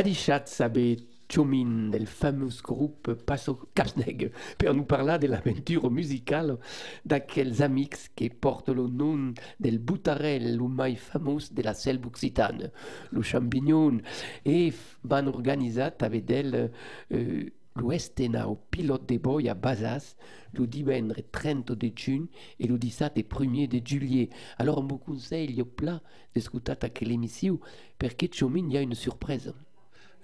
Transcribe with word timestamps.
Adichat 0.00 0.46
sabe 0.46 0.96
Chomin 1.28 1.90
del 1.90 2.06
fameux 2.06 2.62
groupe 2.62 3.12
Passo 3.12 3.68
Capsneg 3.74 4.32
per 4.56 4.72
nous 4.72 4.86
parler 4.86 5.18
de 5.18 5.26
l'aventure 5.26 5.90
musicale 5.90 6.56
d'aquels 7.04 7.62
amics 7.62 8.08
qui 8.16 8.30
portent 8.30 8.70
le 8.70 8.88
nom 8.88 9.34
del 9.58 9.78
butarel, 9.78 10.56
le 10.56 10.68
mai 10.68 10.96
fameux 10.96 11.42
de 11.52 11.62
la 11.62 11.74
selva 11.74 12.06
occitane, 12.06 12.70
le 13.12 13.20
champignon, 13.20 13.98
et 14.46 14.72
van 15.04 15.26
organitzat 15.26 15.96
avec 16.00 16.30
elle 16.30 16.70
euh, 17.12 17.50
au 17.76 18.56
pilote 18.70 19.06
de 19.06 19.18
boi 19.18 19.42
a 19.50 19.54
Bazas 19.54 20.16
le 20.54 20.66
divendres 20.66 21.20
30 21.30 21.72
de 21.72 21.92
juin 21.94 22.24
et 22.58 22.66
le 22.66 22.78
17 22.78 23.18
1er 23.28 23.68
de 23.68 23.86
juillet. 23.86 24.30
Alors 24.56 24.78
on 24.78 24.86
vous 24.86 24.96
conseille 24.96 25.60
au 25.60 25.66
plat 25.66 26.00
d'écouter 26.34 26.72
quelle 26.94 27.12
émission 27.12 27.60
parce 27.98 28.14
que 28.14 28.24
il 28.24 28.72
y 28.72 28.78
a 28.78 28.80
une 28.80 28.94
surprise. 28.94 29.52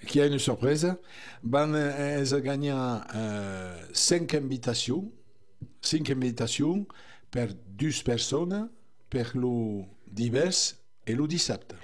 Qui 0.06 0.20
a 0.20 0.26
une 0.26 0.38
surprise. 0.38 0.94
Van 1.42 1.74
es 1.74 2.34
gagnar 2.42 3.06
euh, 3.14 3.76
cinq 3.92 4.34
invitations, 4.34 5.10
cinq 5.80 6.10
invitations 6.10 6.86
per 7.30 7.48
deux 7.68 7.92
personnes 8.04 8.68
per 9.08 9.24
le 9.34 9.84
divers 10.10 10.74
et 11.06 11.14
le 11.14 11.26
17. 11.26 11.74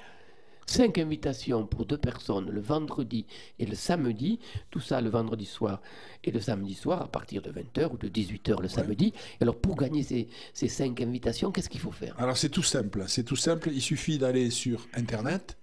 Cinq 0.67 0.99
invitations 0.99 1.67
pour 1.67 1.87
deux 1.87 1.99
personnes 1.99 2.49
le 2.51 2.61
vendredi 2.61 3.27
et 3.59 3.67
le 3.67 3.75
samedi, 3.75 4.39
tout 4.71 4.81
ça 4.81 5.01
le 5.01 5.11
vendredi 5.11 5.45
soir 5.45 5.83
et 6.25 6.31
le 6.31 6.41
samedi 6.41 6.75
soir 6.75 7.03
à 7.03 7.09
partir 7.09 7.43
de 7.43 7.51
20h 7.51 7.93
ou 7.93 7.99
de 7.99 8.09
18h 8.09 8.63
le 8.63 8.69
samedi. 8.69 9.13
alors 9.41 9.59
pour 9.59 9.77
gagner 9.77 10.03
ces, 10.03 10.29
ces 10.55 10.69
cinq 10.69 11.01
invitations, 11.01 11.51
qu'est-ce 11.51 11.69
qu'il 11.69 11.81
faut 11.81 11.91
faire? 11.91 12.15
Alors 12.19 12.37
c'est 12.37 12.49
tout 12.49 12.63
simple, 12.63 13.05
c'est 13.09 13.25
tout 13.25 13.37
simple, 13.37 13.71
il 13.73 13.83
suffit 13.83 14.19
d'aller 14.19 14.51
sur 14.51 14.87
Internet, 14.95 15.59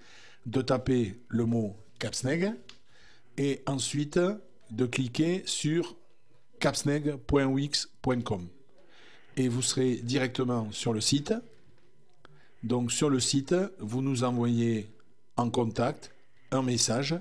de 0.45 0.61
taper 0.61 1.15
le 1.29 1.45
mot 1.45 1.75
Capsneg 1.99 2.53
et 3.37 3.61
ensuite 3.65 4.19
de 4.71 4.85
cliquer 4.85 5.43
sur 5.45 5.95
capsneg.wix.com 6.59 8.47
et 9.37 9.47
vous 9.47 9.61
serez 9.61 9.95
directement 9.95 10.71
sur 10.71 10.93
le 10.93 11.01
site. 11.01 11.33
Donc 12.63 12.91
sur 12.91 13.09
le 13.09 13.19
site, 13.19 13.55
vous 13.79 14.01
nous 14.01 14.23
envoyez 14.23 14.89
en 15.37 15.49
contact 15.49 16.11
un 16.51 16.61
message 16.61 17.15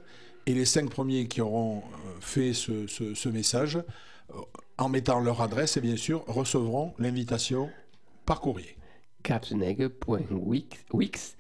et 0.47 0.55
les 0.55 0.65
cinq 0.65 0.91
premiers 0.91 1.29
qui 1.29 1.41
auront 1.41 1.79
euh, 1.79 2.21
fait 2.21 2.55
ce, 2.55 2.87
ce, 2.87 3.29
message, 3.29 3.77
euh, 3.77 4.41
en 4.79 4.89
mettant 4.89 5.21
leur 5.21 5.43
adresse, 5.43 5.77
et 5.77 5.81
bien 5.83 5.97
sûr, 5.97 6.25
recevront 6.27 6.95
l'invitation 6.99 7.69
par 8.25 8.41
courrier. 8.41 8.78
capsneg.wix.com 9.23 11.39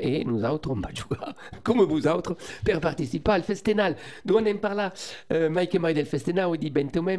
et 0.00 0.24
nous 0.24 0.44
autres, 0.44 0.70
on 0.70 0.80
va 0.80 0.92
jouer 0.94 1.18
comme 1.62 1.82
vous 1.82 2.06
autres 2.06 2.36
per 2.64 2.80
participer 2.80 3.32
al 3.32 3.42
festenal. 3.42 3.96
Nous 4.24 4.36
on 4.36 4.58
parla 4.58 4.92
uh, 5.30 5.48
mai 5.50 5.68
che 5.68 5.78
mai 5.78 5.92
del 5.92 6.06
festenal 6.06 6.54
e 6.54 6.58
di 6.58 6.70
bentomè, 6.70 7.16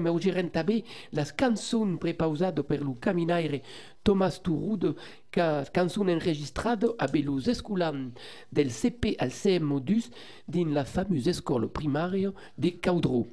per 2.64 2.82
Thomas 4.02 4.42
enregistrado 6.10 6.96
a 6.98 7.08
esculan 7.48 8.14
CP 8.70 9.16
al 9.18 9.32
CM 9.32 9.64
modus 9.64 10.10
din 10.46 10.74
la 10.74 10.84
fameuse 10.84 11.30
escola 11.30 11.68
primaria 11.68 12.32
de 12.56 12.80
Caudró. 12.80 13.26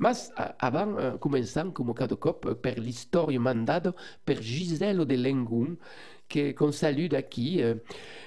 Mas 0.00 0.32
avant, 0.58 0.94
uh, 0.96 1.18
començant 1.20 1.70
com 1.76 1.92
cada 1.92 2.16
cop 2.16 2.46
eh, 2.48 2.54
per 2.54 2.78
l'història 2.80 3.38
mandada 3.38 3.92
per 4.24 4.38
Giselo 4.40 5.04
de 5.04 5.14
Lengun, 5.16 5.76
que 6.26 6.54
qu'on 6.54 6.72
salue 6.72 7.08
d'aquí, 7.10 7.60
euh, 7.60 7.74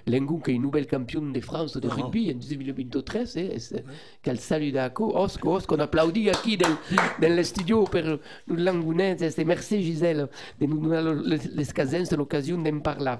Lengun 0.05 0.39
qui 0.39 0.51
est 0.51 0.59
nouvel 0.59 0.85
champion 0.87 1.31
de 1.31 1.39
France 1.41 1.77
de 1.77 1.87
rugby 1.87 2.29
en 2.31 2.37
2023, 2.37 3.21
eh, 3.37 3.57
c'est- 3.57 3.83
qu'elle 4.21 4.39
salue 4.39 4.71
d'acco, 4.71 5.17
Osco, 5.17 5.55
Osco, 5.55 5.75
on 5.75 5.79
applaudit 5.79 6.29
del, 6.57 6.77
del 7.19 7.43
studio 7.43 7.85
per 7.85 8.19
nous 8.45 8.55
Langunets, 8.55 9.17
et 9.35 9.43
merci 9.45 9.81
Gisèle 9.81 10.27
de 10.59 10.65
nous 10.67 10.77
donner 10.79 11.01
le- 11.01 11.23
le- 11.23 11.55
les 11.55 11.65
casens 11.73 12.11
l'occasion 12.15 12.59
d'en 12.61 12.81
parler. 12.81 13.15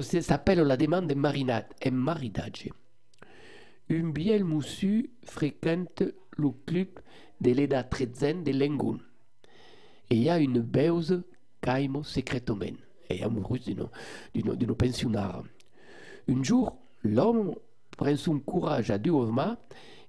Ça 0.00 0.20
s'appelle 0.22 0.62
la 0.62 0.76
demande 0.76 1.06
de 1.06 1.14
marinade, 1.14 1.66
et 1.80 1.92
maridage. 1.92 2.70
Un 3.90 4.10
biel 4.10 4.42
moussu 4.44 5.10
fréquente 5.24 6.02
le 6.38 6.50
club 6.66 6.88
de 7.40 7.50
l'EDA 7.50 7.82
13 7.82 8.44
de 8.44 8.52
Lengun. 8.52 8.98
Et 10.10 10.16
il 10.16 10.22
y 10.22 10.30
a 10.30 10.38
une 10.38 10.60
beuse 10.60 11.22
caimo 11.60 12.02
secrètement 12.02 12.76
et 13.10 13.22
amoureuse 13.22 13.64
d'une, 14.34 14.74
pensionnaire. 14.74 15.42
Un 16.28 16.42
jour, 16.42 16.78
l'homme 17.02 17.54
prend 17.96 18.16
son 18.16 18.38
courage 18.38 18.90
à 18.90 18.98
deux 18.98 19.12
mains 19.12 19.58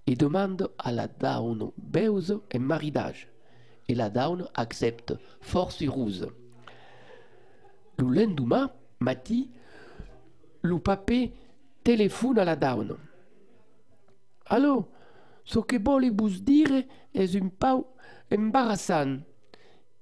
et 0.07 0.15
demande 0.15 0.71
à 0.77 0.91
la 0.91 1.07
daune 1.07 1.71
beuse 1.77 2.39
un 2.53 2.59
maridage. 2.59 3.27
Et 3.87 3.95
la 3.95 4.09
daune 4.09 4.47
accepte, 4.53 5.13
force 5.41 5.83
ruse. 5.83 6.27
Le 7.97 8.07
lendemain, 8.07 8.71
Mati, 8.99 9.49
le 10.61 10.77
papé 10.79 11.33
téléphone 11.83 12.37
à 12.37 12.45
la 12.45 12.55
daune. 12.55 12.97
Allô, 14.45 14.87
ce 15.49 15.59
que 15.59 15.77
voulez 15.83 16.11
vous 16.11 16.29
dire 16.29 16.83
est 17.13 17.35
un 17.35 17.49
peu 17.49 17.83
embarrassant. 18.31 19.17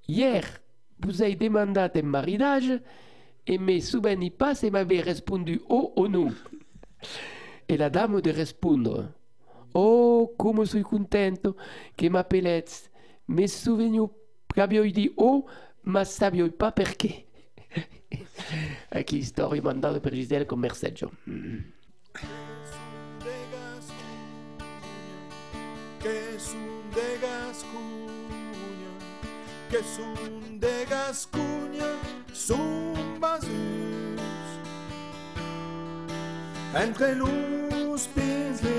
Hier, 0.07 0.43
vous 0.99 1.21
avez 1.21 1.35
demandé 1.35 1.79
un 1.79 2.01
mariage 2.01 2.81
et 3.45 3.57
me 3.57 3.79
souvenez 3.79 4.29
pas 4.29 4.55
si 4.55 4.69
m'avez 4.69 4.99
répondu 4.99 5.61
oh 5.69 5.93
ou 5.95 6.07
non. 6.09 6.33
Et 7.69 7.77
la 7.77 7.89
dame 7.89 8.19
de 8.19 8.29
répondre 8.29 9.09
Oh, 9.73 10.33
comme 10.37 10.65
je 10.65 10.71
suis 10.71 10.83
contente 10.83 11.47
que 11.95 12.09
m'appelez. 12.09 12.65
Me 13.29 13.47
souvenez 13.47 13.99
qu'aviez 14.53 14.91
dit 14.91 15.11
oh, 15.15 15.45
ma 15.85 16.03
saviez 16.03 16.49
pas 16.49 16.73
perché. 16.73 17.25
Aquí 18.91 19.23
storia 19.23 19.61
mandata 19.61 19.99
per 19.99 20.13
Gisele 20.13 20.45
con 20.45 20.59
Merceggio. 20.59 21.11
Gascuña, 27.57 28.91
que 29.71 29.77
es 29.77 29.99
un 29.99 30.59
de 30.59 30.85
Gascuña, 30.85 31.85
son 32.31 33.19
basus. 33.19 33.49
Entre 36.75 37.15
los 37.15 38.07
pies 38.09 38.61
les 38.63 38.76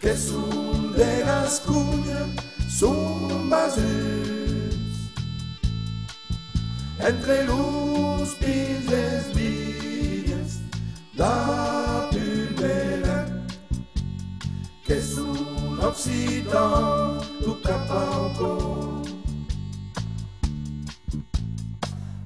que 0.00 0.16
son 0.16 0.92
de 0.94 1.20
Gascuña 1.20 2.26
son 2.68 3.50
basus. 3.50 3.84
Entre 6.98 7.44
los 7.44 8.34
pises 8.36 9.34
vides 9.34 10.60
da 11.16 12.08
pulvera 12.10 13.26
que 14.86 15.00
son 15.02 15.78
occitan 15.80 17.20
tu 17.44 17.60
capauco. 17.60 19.02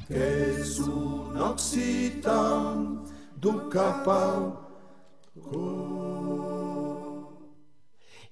Que 0.07 0.65
son 0.65 1.37
occitan 1.37 3.03
tu 3.41 3.69
capauco. 3.69 4.61
Oh. 5.53 6.04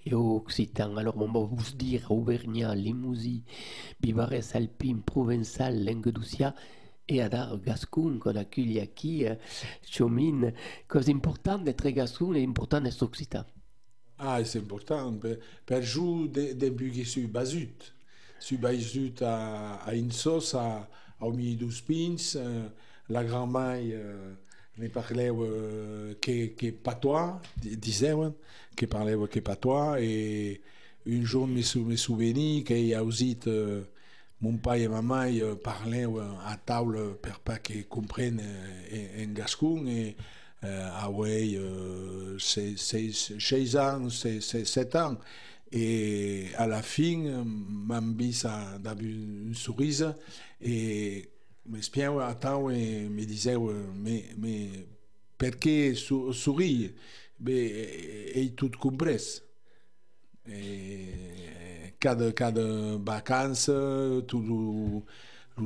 Et 0.05 0.15
au 0.15 0.37
Occitan, 0.37 0.97
alors 0.97 1.17
on 1.17 1.31
va 1.31 1.41
vous 1.41 1.77
dire 1.77 2.11
Auvergnat, 2.11 2.75
Limousin, 2.75 3.41
Bivarès, 4.01 4.55
Alpine, 4.57 5.03
Provençal, 5.03 5.85
Languedocia 5.85 6.55
et 7.09 7.23
Adar 7.23 7.61
Gascon 7.61 8.19
qu'on 8.19 8.35
accueille 8.35 8.79
ici, 8.79 9.27
euh, 9.27 9.37
Chomine. 9.89 10.53
Cause 10.89 11.09
importante 11.09 11.65
d'être 11.65 11.89
Gascon 11.91 12.35
et 12.35 12.45
important 12.45 12.81
d'être 12.81 13.03
Occitan. 13.03 13.45
Ah, 14.19 14.45
c'est 14.45 14.59
important. 14.61 15.13
Per, 15.19 15.39
per 15.67 15.83
giù 15.83 16.29
de, 16.29 16.53
de 16.55 16.71
bughi 16.71 17.05
su 17.05 17.27
basut. 17.29 17.93
Su 18.39 18.59
basut 18.59 19.23
a, 19.23 19.83
a 19.85 19.95
Insos, 19.95 20.55
dos 21.59 21.81
pins, 21.83 22.37
eh, 22.37 22.71
la 23.09 23.25
grand-mère 23.25 23.81
ne 24.75 24.89
parlava 24.89 25.45
eh, 25.47 26.17
che, 26.19 26.55
che 26.57 26.73
patois, 26.73 27.41
di- 27.55 27.79
dicevan, 27.79 28.35
che 28.75 28.87
parlava 28.87 29.29
che 29.29 29.43
patois, 29.43 30.01
e 30.03 30.61
un 31.05 31.23
giorno 31.25 31.55
mi, 31.55 31.63
sou- 31.63 31.85
mi 31.85 31.97
souveni 31.97 32.63
che 32.63 32.95
ha 32.95 33.03
usit 33.03 33.47
eh, 33.47 33.91
mon 34.39 34.61
pare 34.61 34.83
e 34.83 34.89
ma 34.89 35.01
mare 35.01 35.33
eh, 35.35 35.57
parlava 35.57 36.45
a 36.45 36.57
taula 36.57 37.15
per 37.15 37.41
pas 37.43 37.61
che 37.61 37.87
comprenne 37.89 38.89
eh, 38.89 39.23
en 39.23 39.33
gascon 39.33 39.87
e 39.89 40.17
eh, 40.61 40.69
avei 40.69 41.55
eh, 41.57 42.35
sei, 42.39 42.77
sei, 42.77 43.13
sei 43.13 43.77
ans, 43.77 44.09
sei, 44.21 44.41
sei, 44.41 44.65
set 44.65 44.95
ans. 44.95 45.19
E 45.75 46.53
alla 46.57 46.83
fin 46.83 47.23
m'han 47.87 48.15
vist 48.15 48.45
a, 48.45 48.77
d'aver 48.79 49.09
un 49.09 49.55
sorrisa 49.55 50.15
e 50.59 51.32
mi 51.65 51.81
spiavo 51.81 52.21
a 52.21 52.35
taula 52.35 52.75
e 52.75 53.09
mi 53.09 53.25
dicevo 53.25 53.73
me, 53.73 54.35
me, 54.37 54.87
perché 55.37 55.95
su, 55.95 56.33
sorride? 56.33 56.95
Beh, 57.37 58.33
hai 58.35 58.55
tutto. 58.55 58.79
E 60.45 61.95
cada, 61.99 62.33
cada 62.33 62.99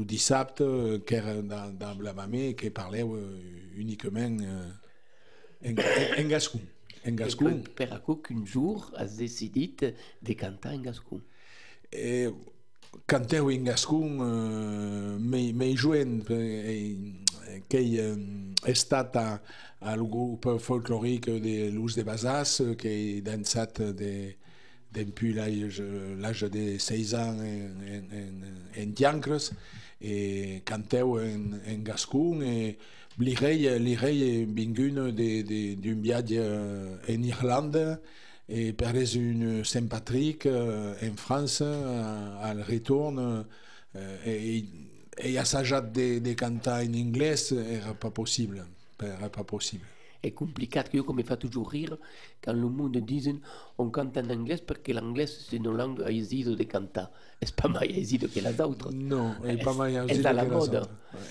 dissabte, 0.04 1.02
era 1.08 1.42
que 2.54 2.70
parlava 2.70 3.18
uniquement 3.76 4.40
eh, 4.40 4.72
en, 5.62 6.28
gascon. 6.28 6.60
En 7.04 7.16
gascon. 7.16 7.62
Per 7.74 7.88
qu'un 8.02 8.44
jour 8.44 8.90
has 8.96 9.16
decidit 9.16 9.94
de 10.20 10.34
cantar 10.34 10.74
en 10.74 10.82
Gascon. 10.82 11.22
Canteu 13.06 13.50
en 13.50 13.64
gascon 13.64 14.18
eh, 14.20 15.18
me, 15.20 15.52
me 15.52 15.74
joent 15.76 16.24
eh, 16.30 16.96
que 17.68 17.80
he 17.82 18.72
estat 18.72 19.16
a, 19.20 19.28
al 19.86 20.02
grup 20.08 20.46
folclòric 20.62 21.28
de 21.42 21.70
l'ús 21.74 21.96
de 21.98 22.04
Basas 22.06 22.60
eh, 22.64 22.74
que 22.80 22.88
he 22.90 23.20
dansat 23.26 23.80
de, 23.98 24.34
depuis 24.96 25.34
l'âge 25.36 26.48
de 26.50 26.78
16 26.78 27.14
ans 27.14 27.40
en, 27.42 27.80
en, 27.84 28.04
en, 28.80 28.92
Diancres 28.96 29.50
e 30.00 30.60
canteu 30.64 31.18
en, 31.20 31.54
en 31.66 31.82
gascon 31.84 32.42
e 32.44 32.76
l'irei, 33.18 33.66
l'irei 33.80 34.44
de- 35.12 35.42
de- 35.42 35.74
d'un 35.80 36.00
viatge 36.04 36.40
en 37.08 37.22
Irlanda 37.24 37.98
et 38.48 38.72
per 38.72 38.92
une 39.16 39.64
Saint-Patrick 39.64 40.46
euh, 40.46 40.94
en 41.02 41.16
France, 41.16 41.62
euh, 41.62 42.42
al 42.42 42.62
retorn, 42.62 43.44
euh, 43.96 44.16
et, 44.24 44.64
et 45.18 45.38
assajat 45.38 45.80
de, 45.80 46.18
de 46.20 46.32
cantar 46.34 46.82
en 46.82 46.94
anglès 46.94 47.52
era 47.52 47.94
pas 47.94 48.10
possible. 48.10 48.64
Era 49.02 49.28
pas 49.28 49.44
possible. 49.44 49.86
És 50.22 50.32
complicat, 50.34 50.88
que 50.90 50.98
jo 50.98 51.12
me 51.14 51.22
fa 51.22 51.36
toujours 51.36 51.70
rire 51.70 51.98
quand 52.42 52.52
le 52.52 52.68
monde 52.68 52.96
dicen 52.96 53.40
on 53.78 53.90
canta 53.90 54.22
en 54.24 54.30
anglès 54.34 54.60
perquè 54.60 54.94
l'anglès 54.96 55.30
c'est 55.48 55.56
une 55.56 55.70
langue 55.70 56.02
aisida 56.08 56.56
de 56.56 56.64
cantar. 56.64 57.10
Mai 57.68 57.92
aisida 57.92 58.28
que 58.28 58.40
les 58.40 58.60
altres. 58.60 58.94
No, 58.94 59.36
è 59.44 59.56
pas 59.60 59.76
mai 59.76 59.96
és 60.08 60.24
a 60.24 60.32
la 60.32 60.44
moda. 60.48 60.86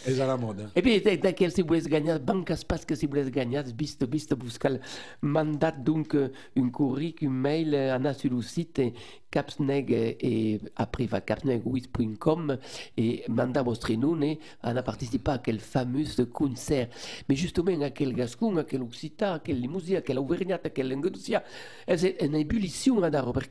És 0.06 0.20
a 0.20 0.28
la 0.30 0.36
moda. 0.38 0.68
E 0.78 0.82
bé, 0.82 1.00
de, 1.02 1.16
de 1.22 1.32
que 1.34 1.50
si 1.50 1.64
volés 1.66 1.88
guanyar, 1.90 2.20
banques 2.22 2.64
pas 2.66 2.86
que 2.86 2.96
si 2.96 3.08
volés 3.08 3.32
guanyar, 3.34 3.66
vist, 3.78 4.06
vist 4.12 4.34
buscar 4.38 4.72
el 4.74 4.80
mandat 5.22 5.82
donc 5.82 6.14
un 6.14 6.70
curric, 6.70 7.24
un 7.24 7.34
mail, 7.34 7.76
anar 7.76 8.14
sur 8.16 8.34
le 8.34 8.42
site 8.44 8.80
eh, 8.80 8.94
capsneg 9.32 9.92
eh, 9.92 10.18
et 10.22 10.62
après 10.76 11.06
va 11.08 11.22
capsnegwis.com 11.22 12.58
et 12.98 13.26
mandat 13.28 13.64
vostre 13.64 13.94
nom 13.98 14.22
et 14.22 14.40
anar 14.64 14.84
participar 14.84 15.34
a 15.34 15.38
aquel 15.40 15.60
fameux 15.60 16.26
concert. 16.32 16.90
Mais 17.28 17.36
justement, 17.36 17.82
à 17.82 17.90
quel 17.90 18.14
gascon, 18.14 18.58
à 18.58 18.64
quel 18.64 18.84
occitan, 18.84 19.34
à 19.34 19.40
quel 19.40 19.60
limousin, 19.60 19.98
à 19.98 20.02
quel 20.02 20.20
auvergnat, 20.20 20.60
à 20.64 20.70
quel 20.70 20.90
languedocien, 20.90 21.42
c'est 21.88 22.18
une 22.22 22.36
ébullition 22.36 23.02
à 23.04 23.10
dar, 23.10 23.32
parce 23.34 23.48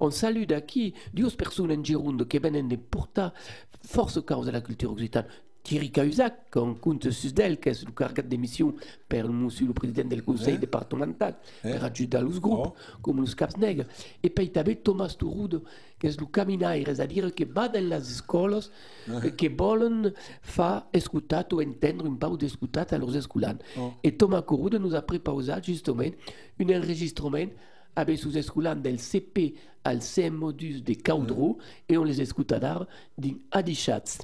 on 0.00 0.10
salue 0.10 0.44
d'aquí 0.44 0.94
deux 1.12 1.30
personnes 1.30 1.81
en 1.82 1.84
Gironde, 1.84 2.26
che 2.26 2.38
venen 2.38 2.68
de 2.68 2.78
portar 2.78 3.32
força 3.82 4.20
de 4.20 4.50
la 4.52 4.62
cultura 4.62 4.92
occitana. 4.92 5.28
Thierry 5.62 5.90
Cahuzac, 5.90 6.50
qu'on 6.50 6.74
compte 6.74 7.08
sus 7.10 7.32
d'elle, 7.32 7.60
qui 7.60 7.68
est 7.68 7.84
le 7.84 7.92
caractère 7.92 8.24
d'émission, 8.24 8.74
par 9.08 9.28
monsieur 9.28 9.68
le 9.68 9.72
président 9.72 10.08
du 10.08 10.20
conseil 10.20 10.54
eh? 10.54 10.58
départemental, 10.58 11.36
hein 11.64 11.68
eh? 11.68 11.74
par 11.74 11.84
adjudant 11.84 12.20
le 12.20 12.40
groupe, 12.40 12.66
oh. 12.66 12.74
comme 13.00 13.20
le 13.20 13.32
Capsneg, 13.32 13.86
et 14.24 14.30
puis 14.30 14.50
il 14.52 14.76
Thomas 14.78 15.14
Touroud, 15.16 15.62
qui 16.00 16.08
est 16.08 16.20
le 16.20 16.26
caminaire, 16.26 16.84
c'est-à-dire 16.84 17.32
qui 17.32 17.44
va 17.44 17.68
dans 17.68 17.88
les 17.88 18.18
écoles, 18.18 18.58
hein 19.08 19.20
qui 19.36 19.48
veulent 19.48 20.12
faire 20.42 20.82
écouter 20.92 21.42
ou 21.52 21.62
entendre 21.62 22.06
une 22.06 22.18
part 22.18 22.36
d'écouter 22.36 22.80
à 22.80 22.98
leurs 22.98 23.16
écoles. 23.16 23.56
Oh. 23.78 23.92
Et 24.02 24.16
Thomas 24.16 24.42
Touroud 24.42 24.74
nous 24.74 24.96
a 24.96 25.02
préparé 25.02 25.44
justement 25.62 26.02
un 26.58 26.68
enregistrement 26.76 27.46
abesus 27.94 28.36
esculan 28.36 28.82
del 28.82 28.98
CP 28.98 29.54
al 29.84 30.00
CM 30.00 30.38
modus 30.38 30.82
de 30.84 30.96
Caudro 30.96 31.56
mm. 31.56 31.58
et 31.88 31.96
on 31.96 32.04
les 32.04 32.20
escutará 32.20 32.86
din 33.16 33.40
Adichatz. 33.50 34.18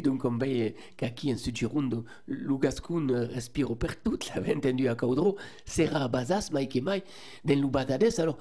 E 0.00 0.02
dunque 0.02 0.30
un 0.30 0.38
veie 0.38 0.74
che 0.94 1.04
aquí 1.04 1.28
in 1.28 1.36
su 1.36 1.50
girondo 1.50 2.06
Lugascun 2.24 3.28
respiro 3.30 3.76
per 3.76 3.96
tut, 3.96 4.24
l'aveva 4.32 4.52
entendu 4.52 4.88
a 4.88 4.94
Caudro, 4.94 5.36
sera 5.62 6.08
basas 6.08 6.48
mai 6.48 6.66
che 6.66 6.80
mai 6.80 7.02
den 7.42 7.60
Lubazades, 7.60 8.18
alors 8.18 8.38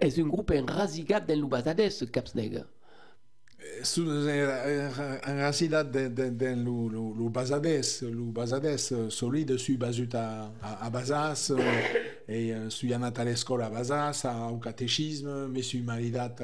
es 0.00 0.16
un 0.16 0.28
groupe 0.28 0.56
enrasigat 0.56 1.24
den 1.24 1.38
Lubazades, 1.38 2.04
Capsnega? 2.10 2.66
En 5.28 5.38
racidat 5.38 5.84
de, 5.84 6.08
de, 6.08 6.30
de 6.30 6.54
lu, 6.56 6.88
lu, 6.88 7.14
lu 7.14 7.30
basades, 7.30 8.02
lu 8.02 8.32
basades 8.32 8.90
eh, 8.90 9.08
solide 9.10 9.58
su 9.58 9.76
basut 9.78 10.14
a, 10.14 10.50
a, 10.60 10.86
a 10.86 10.90
basas 10.90 11.50
e 12.26 12.48
eh, 12.50 12.68
su 12.70 12.90
anat 12.92 13.18
a 13.18 13.24
l'escola 13.24 13.66
a 13.66 13.70
basas, 13.70 14.24
a 14.24 14.50
un 14.50 14.58
catechisme, 14.58 15.46
me 15.46 15.62
su 15.62 15.78
maridat 15.84 16.42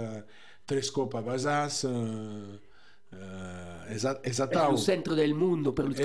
tres 0.64 0.90
cop 0.90 1.14
a 1.14 1.20
basas, 1.20 1.83
eh, 1.85 2.70
eh, 3.12 3.94
esat, 3.94 4.20
Es 4.25 4.33
esatau. 4.33 4.72
il 4.72 4.79
centro 4.79 5.14
del 5.14 5.35
mondo 5.35 5.72
per 5.72 5.85
lo 5.87 5.92
Eh. 5.92 5.96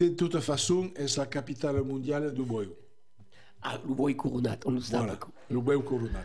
De 0.00 0.08
toute 0.16 0.40
façon, 0.40 0.90
és 0.96 1.16
la 1.16 1.26
capitale 1.26 1.82
mondiale 1.82 2.32
du 2.32 2.42
boeu. 2.44 2.74
Ah, 3.62 3.78
lo 3.86 3.94
vuoi 3.94 4.14
coronat, 4.16 4.58
on 4.66 4.72
lo 4.74 4.80
sa 4.80 4.98
Voilà, 4.98 5.16
pas. 5.16 5.28
le 5.50 5.60
boeu 5.60 5.80
coronat. 5.82 6.24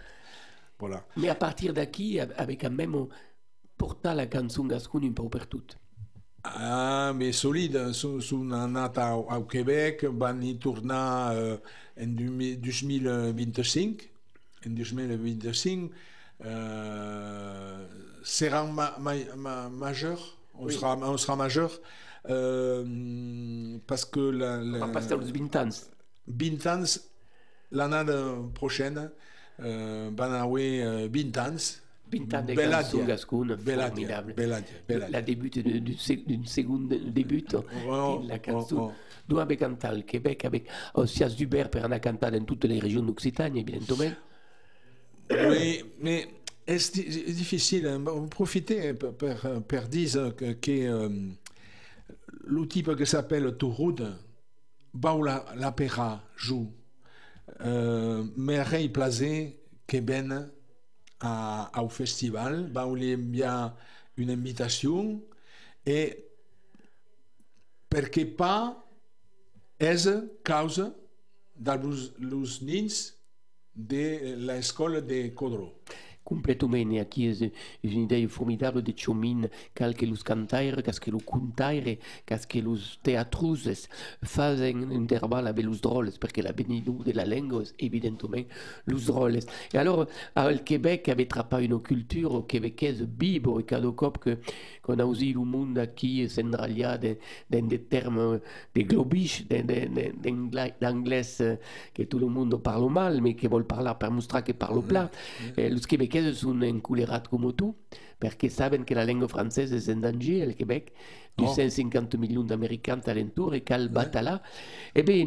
Voilà. 0.80 1.06
Mais 1.18 1.30
à 1.30 1.36
partir 1.36 1.74
d'aquí, 1.74 2.20
avec 2.20 2.62
quand 2.62 2.72
même 2.72 3.08
portat 3.78 4.14
la 4.16 4.26
canzone 4.28 4.68
Gascun 4.68 5.04
un 5.04 5.12
peu 5.14 5.30
per 5.30 5.48
tut. 5.48 5.78
Ah, 6.44 7.14
mais 7.16 7.32
solide, 7.32 7.94
sont, 7.94 8.20
sont 8.20 8.52
anat 8.52 8.92
au, 9.16 9.28
au 9.32 9.44
Québec, 9.46 10.04
van 10.04 10.42
y 10.42 10.58
tornar 10.58 11.34
eh, 11.34 11.58
en 12.02 12.08
2025, 12.08 14.10
en 14.66 14.70
2025, 14.72 15.90
eh, 16.44 17.88
seran 18.24 18.68
ma, 18.72 18.96
ma, 19.00 19.14
ma, 19.36 19.70
majeur, 19.70 20.20
on, 20.60 20.66
Oui. 20.66 20.74
sera, 20.74 20.96
on 20.98 21.18
sera 21.18 21.36
majeur, 21.36 21.72
eh, 22.30 23.80
parce 23.88 24.06
que 24.06 24.20
la, 24.20 24.58
On 24.60 24.62
la, 24.72 24.80
va 24.80 24.88
passer 24.90 25.14
aux 25.14 25.20
20 25.20 25.56
ans. 25.58 25.70
20 26.28 26.68
ans, 26.68 26.84
l'année 27.72 28.12
prochaine, 28.54 29.12
eh, 29.64 30.10
van 30.16 30.32
haver 30.32 30.80
eh, 30.80 31.08
20 31.08 31.38
ans, 31.38 31.56
20 32.12 32.34
ans 32.36 32.44
de 32.44 32.54
adia, 33.84 34.18
formidable. 34.18 34.36
La 35.10 35.22
début 35.22 35.50
de- 35.50 35.62
d'une 35.80 35.98
sec- 35.98 36.26
d'une 36.28 36.46
seconde 36.46 36.88
début 37.12 37.44
Oh, 37.90 38.22
la 38.28 38.36
oh, 38.36 38.40
canzone. 38.42 38.80
oh. 38.80 38.92
Nous 39.30 39.40
avons 39.40 39.56
canté 39.56 39.88
au 39.88 40.02
Québec 40.02 40.46
avec 40.46 40.68
Dubert 41.36 41.70
per 41.70 41.80
anar 41.84 42.00
cantar 42.02 42.32
dans 42.32 42.44
toutes 42.46 42.66
les 42.66 42.80
régions 42.80 43.02
d'Occitanie. 43.02 43.66
Oui, 45.30 45.84
mais 46.00 46.28
è 46.66 46.78
difficile. 47.34 47.90
hein? 47.90 48.28
Profitez 48.30 48.94
per, 48.94 49.14
per, 49.14 49.62
per 49.68 49.88
dire 49.88 50.34
que, 50.36 50.54
que 50.54 50.88
euh, 50.88 52.66
type 52.68 52.96
qui 52.96 53.06
s'appelle 53.06 53.58
Touroud, 53.58 54.16
Baou 54.94 55.24
la, 55.24 55.46
la 55.56 55.72
Pera 55.72 56.24
joue. 56.36 56.72
euh, 57.62 58.24
me 58.36 58.60
rei 58.62 58.90
plaisait 58.90 59.60
que 59.88 60.00
ben 60.00 60.52
à, 61.20 61.72
au 61.84 61.90
festival, 61.90 62.72
va 62.72 62.86
voler 62.86 63.18
bien 63.18 63.76
une 64.18 64.30
invitation 64.30 65.22
et 65.86 66.26
perquè 67.90 68.26
pas 68.26 68.80
és 69.80 70.08
causa 70.44 70.94
dels 71.56 72.14
los 72.20 72.62
nins 72.62 73.14
de 73.74 74.36
l'escola 74.38 75.02
de 75.02 75.34
Codró. 75.34 75.74
Completamente 76.24 77.00
aqui 77.00 77.30
é 77.30 77.88
uma 77.88 78.04
ideia 78.04 78.30
formidável 78.30 78.82
de 78.82 78.94
Chomin 78.96 79.50
cal 79.74 79.94
que 79.94 80.06
os 80.06 80.24
cantaires, 80.24 80.82
cas 80.84 81.00
que 81.00 81.14
os 81.14 81.24
contaires, 81.24 81.98
cas 82.26 82.46
que 82.46 82.62
os 82.62 82.98
teatruses 83.04 83.90
fazem 84.22 84.84
intervalo 84.94 85.48
avec 85.48 85.68
os 85.68 85.82
drôles, 85.82 86.18
porque 86.18 86.42
la 86.42 86.52
benidou 86.52 87.04
de 87.04 87.14
la 87.14 87.26
língua 87.26 87.64
é 87.64 87.86
evidentemente 87.86 88.50
os 88.92 89.06
drôles. 89.06 89.46
E 89.74 89.78
alors, 89.78 90.08
al 90.36 90.64
Québec 90.64 91.10
avait 91.10 91.28
trappé 91.28 91.66
une 91.66 91.80
culture 91.80 92.46
québécoise 92.48 93.08
vibre 93.20 93.60
et 93.60 93.64
cada 93.64 93.92
cop 93.92 94.18
que 94.20 94.38
qu'on 94.84 95.00
a 95.00 95.06
aussi 95.06 95.32
le 95.32 95.40
monde 95.40 95.78
aqui 95.78 96.28
s'endralia 96.28 96.98
dans 96.98 97.68
des 97.68 97.80
termes 97.80 98.42
de 98.76 98.82
globish, 98.82 99.46
d'anglais 99.48 101.22
que 101.94 102.04
tout 102.04 102.20
le 102.20 102.28
monde 102.28 102.62
parle 102.62 102.90
mal, 102.92 103.22
mais 103.22 103.34
que 103.34 103.48
vol 103.48 103.66
parler 103.66 103.94
per 103.98 104.12
mostrar 104.12 104.44
que 104.44 104.52
parle 104.54 104.84
plat. 104.84 105.10
Eh, 105.58 105.70
los 105.70 105.88
québécois 106.14 106.36
sont 106.36 106.62
enculerats 106.62 107.24
comme 107.30 107.54
tu, 107.56 107.74
perché 108.20 108.50
saben 108.50 108.86
que 108.86 108.94
la 108.94 109.04
lingua 109.04 109.28
francesa 109.28 109.76
è 109.76 109.92
in 109.92 110.00
danger 110.02 110.44
al 110.44 110.56
Québec, 110.56 110.94
250 111.38 112.16
milions 112.16 112.44
d'Americans 112.44 113.02
alentour 113.08 113.56
et 113.56 113.62
cal 113.62 113.90
batala. 113.90 114.42
E 114.96 115.02
beh, 115.02 115.26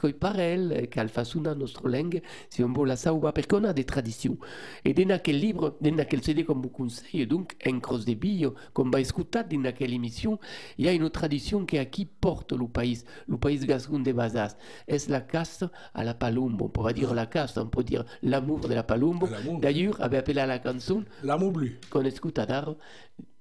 coi 0.00 0.12
parel, 0.12 0.88
cal 0.90 1.08
fasuna 1.08 1.54
nostra 1.54 1.88
langue, 1.88 2.22
si 2.48 2.62
on 2.62 2.72
la 2.84 2.96
sauva, 2.96 3.32
perché 3.32 3.56
on 3.56 3.64
a 3.64 3.72
des 3.72 3.84
traditions. 3.84 4.38
E 4.84 4.92
den 4.92 5.12
aquel 5.12 5.40
livre, 5.40 5.76
den 5.80 6.00
aquel 6.00 6.22
CD 6.22 6.44
com 6.44 6.60
vous 6.60 6.70
conseille, 6.70 7.26
donc, 7.26 7.56
en 7.66 7.80
cross 7.80 8.04
de 8.04 8.14
billo, 8.14 8.54
com 8.72 8.90
va 8.90 9.00
escutat 9.00 9.44
din 9.44 9.66
aquella 9.66 9.94
émission, 9.94 10.38
il 10.78 10.86
y 10.86 10.88
a 10.88 10.92
une 10.92 11.10
tradition 11.10 11.64
que 11.64 11.78
aquí 11.78 12.06
porte 12.06 12.52
le 12.52 12.68
pays, 12.68 13.02
le 13.28 13.38
pays 13.38 13.58
gascon 13.66 14.00
de 14.00 14.12
Bazas. 14.12 14.56
Es 14.86 15.08
la 15.08 15.20
caste 15.20 15.64
à 15.94 16.04
la 16.04 16.14
palumbo. 16.14 16.66
On 16.66 16.68
peut 16.68 16.82
pas 16.82 16.92
dire 16.92 17.14
la 17.14 17.26
caste, 17.26 17.58
on 17.58 17.66
peut 17.66 17.84
dire 17.84 18.04
l'amour 18.22 18.60
de 18.60 18.74
la 18.74 18.82
palumbo. 18.82 19.26
L'amour. 19.26 19.60
D'ailleurs, 19.60 20.00
avait 20.00 20.18
appelé 20.18 20.40
à 20.40 20.46
la 20.46 20.62
chanson 20.62 21.04
L'amour 21.22 21.52
blu. 21.52 21.78
qu'on 21.90 22.04
écoute 22.04 22.38
à 22.38 22.46
dar, 22.46 22.74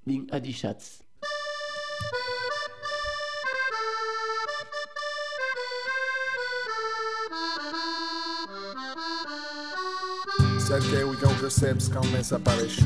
din 0.06 0.26
Adichatz. 0.32 1.09
Cerqueu 10.60 11.14
então 11.14 11.34
percebes 11.36 11.88
que 11.88 11.98
começa 11.98 12.36
a 12.36 12.38
aparecer 12.38 12.84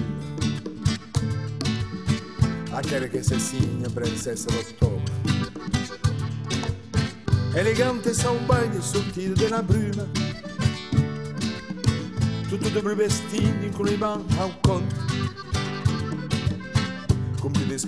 Aquela 2.71 3.08
que 3.08 3.21
se 3.21 3.39
signa 3.39 3.89
princesa 3.89 4.47
do 4.47 4.58
outubro 4.58 5.04
Elegante 7.56 8.15
são 8.15 8.38
baile 8.45 8.82
sortido 8.82 9.36
de 9.36 9.47
la 9.49 9.62
bruma 9.62 10.08
Tutto 12.49 12.69
de 12.69 12.82
bleu 12.82 12.95
vestido 12.95 13.78
com 13.78 13.84
riban 13.84 14.21
ao 14.39 14.49
conto 14.62 14.95
Te 17.73 17.79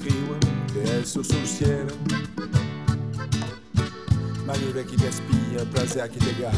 espia, 5.08 5.64
prazer 5.72 6.10
que 6.10 6.18
te 6.18 6.42
garra 6.42 6.58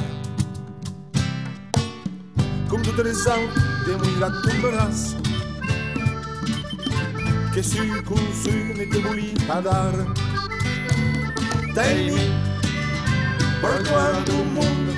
Comme 2.69 2.81
toutes 2.83 3.03
les 3.03 3.27
autres, 3.27 3.85
des 3.85 3.97
mouilles 3.97 4.19
la 4.21 4.31
tomberás 4.43 5.17
Que 7.53 7.61
su 7.61 8.01
consume 8.05 8.85
te 8.89 8.99
vouli 8.99 9.33
padar 9.45 9.91
Temi, 11.75 12.31
por 13.59 13.83
todo 13.83 14.39
o 14.39 14.45
mundo 14.45 14.93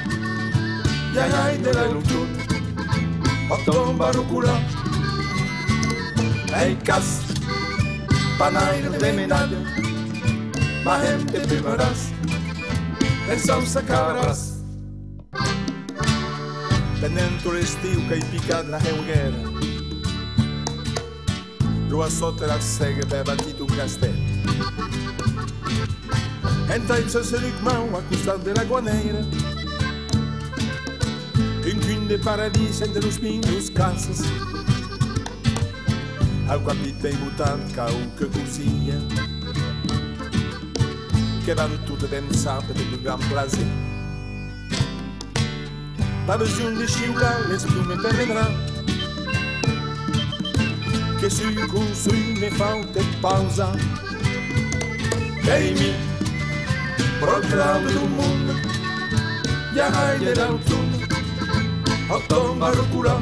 E 1.15 1.19
ai 1.19 1.57
de 1.57 1.73
la 1.73 1.87
lutut 1.87 2.29
O 3.49 3.57
tomba 3.65 4.11
panaire 8.39 8.89
de 8.89 9.11
medalha 9.11 9.59
Mahem 10.85 11.25
te 11.25 11.39
primerás 11.41 12.11
En 13.29 13.39
salsa 13.39 13.81
cabras 13.81 14.63
Tenendo 17.01 17.51
l'estiu 17.51 17.99
que 18.07 18.15
hi 18.19 18.25
picat 18.31 18.71
la 18.71 18.79
heuguera 18.79 19.41
Lua 21.89 22.09
sotto 22.09 22.47
la 22.47 22.59
sega 22.61 23.05
per 23.11 23.25
battit 23.27 23.59
un 23.59 23.75
castell 23.75 24.19
Entra 26.69 26.99
il 27.01 27.09
saseric 27.09 27.59
mau 27.65 27.97
a 27.97 28.01
costat 28.11 28.43
de 28.45 28.53
la 28.53 28.63
guaneira. 28.63 29.23
Un 31.65 31.79
cun 31.81 32.05
de 32.07 32.19
paradis 32.19 32.81
entre 32.81 33.01
los 33.01 33.17
minus 33.19 33.71
casas 33.71 34.21
Al 36.49 36.63
capitell 36.65 37.13
mutant 37.21 37.61
cau 37.75 37.93
que 38.17 38.25
cosilla 38.33 38.95
Que 41.45 41.53
van 41.53 41.75
tutte 41.85 42.07
densate 42.09 42.73
del 42.73 43.03
gran 43.03 43.19
plaser 43.29 43.67
Pas 46.25 46.39
besoin 46.39 46.73
de 46.79 46.87
xiular, 46.87 47.35
l'esprit 47.49 47.85
me 47.85 47.97
permettrà 48.01 48.47
Che 51.19 51.29
su 51.29 51.53
construir 51.67 52.39
me 52.39 52.49
falta 52.49 53.01
pausa. 53.21 53.69
Ehi 55.45 55.93
proclamo 57.19 57.85
del 57.85 58.09
mondo 58.17 58.53
Ya 59.75 59.91
hai 59.93 60.17
dell'autunno 60.17 60.97
Ottobre 62.09 62.73
rucula 62.73 63.21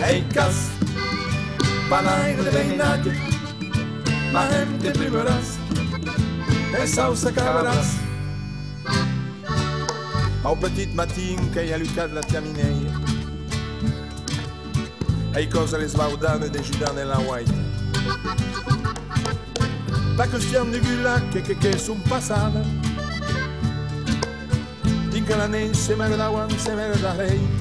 Ehi 0.00 0.24
cas 0.32 0.75
Panaire 1.88 2.42
de 2.42 2.50
beinate 2.50 3.12
Ma 4.32 4.42
hem 4.50 4.72
te 4.82 4.90
primeràs 4.96 5.52
E 6.74 6.86
sausa 6.90 7.30
acabaràs 7.30 7.92
Au 10.42 10.56
petit 10.58 10.94
matin 10.98 11.38
que 11.54 11.62
hi 11.62 11.70
ha 11.72 11.78
lluitat 11.78 12.10
la 12.16 12.24
tia 12.26 12.42
Ei 15.36 15.46
cosa 15.52 15.78
les 15.78 15.94
de 15.94 17.04
la 17.04 17.20
white 17.28 17.54
La 20.18 20.26
de 20.72 20.80
gula 20.80 21.20
que 21.30 21.42
que 21.42 21.54
que 21.60 21.78
són 21.78 22.00
passada. 22.08 22.62
Tinc 25.12 25.28
que 25.28 25.36
la 25.36 25.46
neix 25.46 25.76
se 25.76 25.94
merdawan 25.94 26.50
se 26.58 26.74
merdarei 26.74 27.36
Ei 27.36 27.55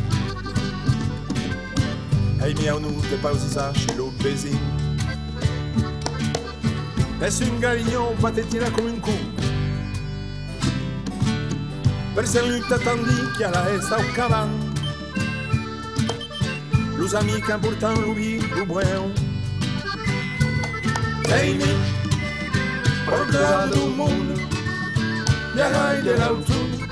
miau 2.53 2.79
nu 2.79 2.89
te 3.09 3.15
pausisa 3.17 3.73
chez 3.73 3.95
baiser 4.21 4.57
Est 7.21 7.41
un 7.41 7.59
garignon 7.59 8.13
patetina 8.21 8.69
come 8.69 8.91
un 8.91 8.99
con 8.99 9.45
per 12.15 12.25
ser 12.25 12.45
lluita 12.47 12.77
tan 12.79 13.01
dit 13.03 13.31
que 13.35 13.43
ara 13.43 13.61
està 13.75 13.97
un 13.99 14.11
cavant. 14.15 14.51
Los 16.95 17.13
amics 17.19 17.49
han 17.51 17.59
portat 17.59 17.97
l'ubi, 17.99 18.37
lo 18.55 18.63
bueu. 18.69 19.09
Ei, 21.35 21.57
mi, 21.59 21.73
por 23.03 23.27
todo 23.33 23.83
el 23.83 23.91
mundo, 23.99 24.39
ara 25.59 25.83
de 26.07 26.15
l'autunno, 26.21 26.87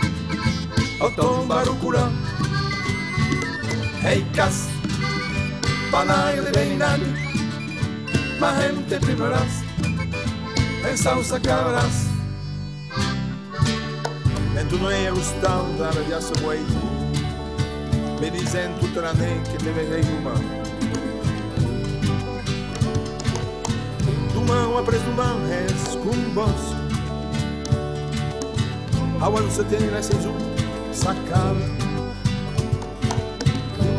ottobre 1.00 1.48
barucula. 1.48 2.04
Ei, 4.04 4.26
cas, 4.36 4.73
panaire 5.94 6.42
de 6.42 6.52
beinati, 6.52 7.12
ma 8.40 8.50
gente 8.58 8.98
primeràs, 9.06 9.62
en 10.90 10.98
salsa 10.98 11.38
cabràs. 11.40 12.10
Men 14.54 14.68
tu 14.68 14.78
non 14.78 14.92
è 14.92 15.10
gustando 15.10 15.78
da 15.78 15.92
radiasse 15.92 16.34
guai 16.42 16.64
Mi 18.20 18.30
dicen 18.30 18.78
tutta 18.80 19.02
la 19.02 19.12
ne 19.14 19.42
che 19.42 19.58
te 19.58 19.72
vedrei 19.72 20.06
umano 20.20 20.62
Tu 24.32 24.42
mão 24.42 24.78
a 24.78 24.84
preso 24.84 25.12
mão 25.18 25.40
és 25.50 25.98
com 26.04 26.34
boss 26.36 26.76
Agua 29.20 29.42
não 29.42 29.50
se 29.50 29.64
tem 29.64 29.90
nesse 29.92 30.14
zoom 30.22 30.38
sacava 30.94 31.83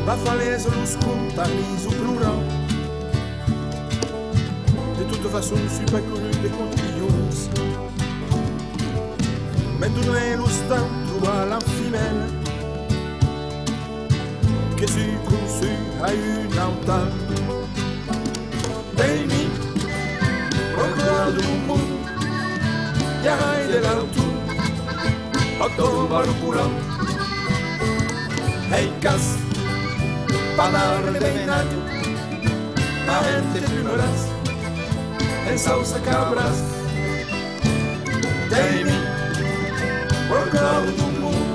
la 0.06 0.16
falesa 0.16 0.68
nos 0.68 0.96
conta 0.96 1.44
riso 1.44 1.88
plural. 1.88 2.38
De 4.98 5.04
toute 5.04 5.30
façon, 5.30 5.56
je 5.56 5.62
ne 5.62 5.68
suis 5.68 5.86
pas 5.86 6.00
connu 6.00 6.30
des 6.42 6.50
contrillons 6.50 6.94
Maintenant, 9.80 10.14
elle 10.14 10.40
ostin 10.40 10.84
trouva 11.06 11.46
la 11.46 11.58
femelle. 11.60 12.22
Que 14.76 14.86
j'ai 14.86 15.16
conçue 15.24 15.78
à 16.02 16.12
une 16.12 16.58
altar 16.58 17.08
Baby, 18.96 19.48
regarde 20.76 21.42
mon 21.46 21.74
monde. 21.74 21.94
Yarai 23.24 23.68
de 23.72 23.78
l'altou 23.82 24.28
Octobre 25.60 26.24
coulant. 26.42 26.70
Hey, 28.70 28.90
casse. 29.00 29.43
Ei, 30.54 30.60
cas, 30.60 30.70
palavra 30.70 31.12
de 31.12 31.18
beinado, 31.18 31.82
a 33.08 33.22
gente 33.24 33.60
primeras, 33.66 34.28
em 35.52 35.58
salsa 35.58 36.00
cabras. 36.00 36.58
Dei-mi, 38.48 38.92
procura 40.28 40.80
do 40.92 41.06
mundo, 41.20 41.54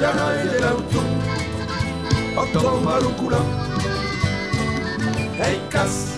e 0.00 0.04
a 0.04 0.10
raia 0.10 0.46
de 0.46 0.58
l'altura, 0.58 1.06
a 2.36 2.46
tomar 2.52 3.02
o 3.02 3.14
curão. 3.14 3.46
Hey 5.38 5.60
cas, 5.70 6.16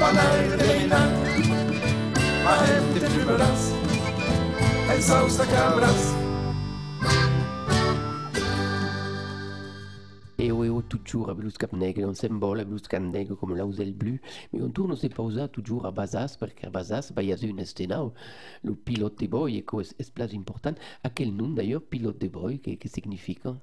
palavra 0.00 0.48
de 0.48 0.56
beinar, 0.56 1.10
a 2.46 2.64
gente 2.64 3.00
primeras, 3.00 3.72
em 4.96 5.02
salsa 5.02 5.46
cabras. 5.46 6.17
Toujours 10.88 11.28
à 11.30 11.34
à 12.60 12.64
Blues 12.64 12.88
Cap 12.88 13.02
Negre 13.02 13.36
comme 13.36 13.56
là 13.56 13.66
où 13.66 13.72
c'est 13.72 13.84
le 13.84 13.92
bleu, 13.92 14.18
mais 14.52 14.62
on 14.62 14.70
tourne 14.70 14.96
ces 14.96 15.08
pauses 15.08 15.40
toujours 15.52 15.84
parce 16.38 16.52
qu'à 16.54 16.70
Bazas, 16.70 17.12
bah, 17.14 17.22
il 17.22 17.28
y 17.28 17.32
a 17.32 17.36
une 17.36 17.60
escena, 17.60 18.02
le 18.62 18.74
pilote 18.74 19.18
de 19.18 19.48
et 19.48 19.62
que 19.62 19.82
c'est 19.82 20.12
place 20.12 20.34
important. 20.34 20.74
À 21.04 21.10
quel 21.10 21.34
nom 21.34 21.50
d'ailleurs, 21.50 21.82
pilote 21.82 22.18
de 22.18 22.28
qu'est-ce 22.58 22.76
que 22.76 22.88
signifie 22.88 23.38
hein? 23.44 23.58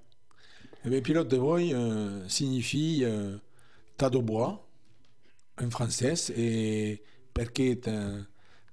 Eh 0.85 0.89
bien, 0.89 1.01
pilote 1.01 1.27
de 1.27 1.37
bois 1.37 1.59
euh, 1.59 2.27
signifie 2.27 3.01
euh, 3.03 3.37
tas 3.97 4.09
de 4.09 4.19
bois 4.19 4.67
en 5.61 5.69
français 5.69 6.13
et 6.37 7.01
perché 7.33 7.79
un 7.87 8.25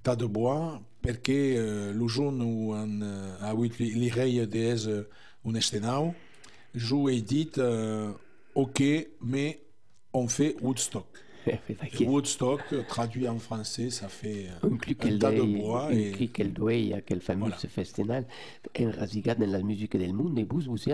tas 0.03 0.17
de 0.17 0.27
bois 0.27 0.83
perché 1.01 1.57
euh, 1.57 1.93
le 1.93 2.09
jour 2.09 2.33
où 2.33 2.75
on 2.75 3.03
a 3.03 3.55
eu 3.55 4.47
des 4.47 4.89
un 5.45 5.55
estenau 5.55 6.15
je 6.75 7.09
ai 7.09 7.21
dit 7.21 7.51
euh, 7.59 8.13
ok 8.55 8.83
mais 9.23 9.63
on 10.13 10.29
fait 10.29 10.57
Woodstock 10.61 11.07
Woodstock 12.01 12.61
euh, 12.73 12.83
traduit 12.87 13.29
en 13.29 13.39
français 13.39 13.91
ça 13.91 14.09
fait 14.09 14.49
euh, 14.49 14.69
Un 14.69 14.75
un 14.75 15.19
tas 15.19 15.33
de 15.33 15.43
bois 15.43 15.87
un 15.87 15.91
et 15.91 16.11
cri 16.13 16.31
qu'elle 16.31 16.53
doit, 16.53 17.01
quel 17.05 17.21
fameux 17.21 17.41
Voilà. 17.41 17.57
festival, 17.57 18.27
un 18.79 18.91
rasigat 18.91 19.35
dans 19.35 19.51
la 19.51 19.61
musique 19.63 19.97
del 19.97 20.13
mundo, 20.15 20.41
et 20.41 20.45
vous, 20.45 20.61
vous 20.61 20.89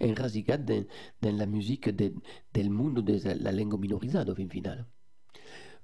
un 0.00 0.14
rasigat 0.14 0.56
dans, 0.56 0.84
dans 1.20 1.36
la 1.36 1.46
musique 1.46 1.90
de, 1.90 2.14
del 2.54 2.70
mundo 2.70 3.02
de 3.02 3.20
la 3.22 3.52
langue 3.52 3.78
minorisada, 3.78 4.34
fin 4.34 4.48
final. 4.48 4.86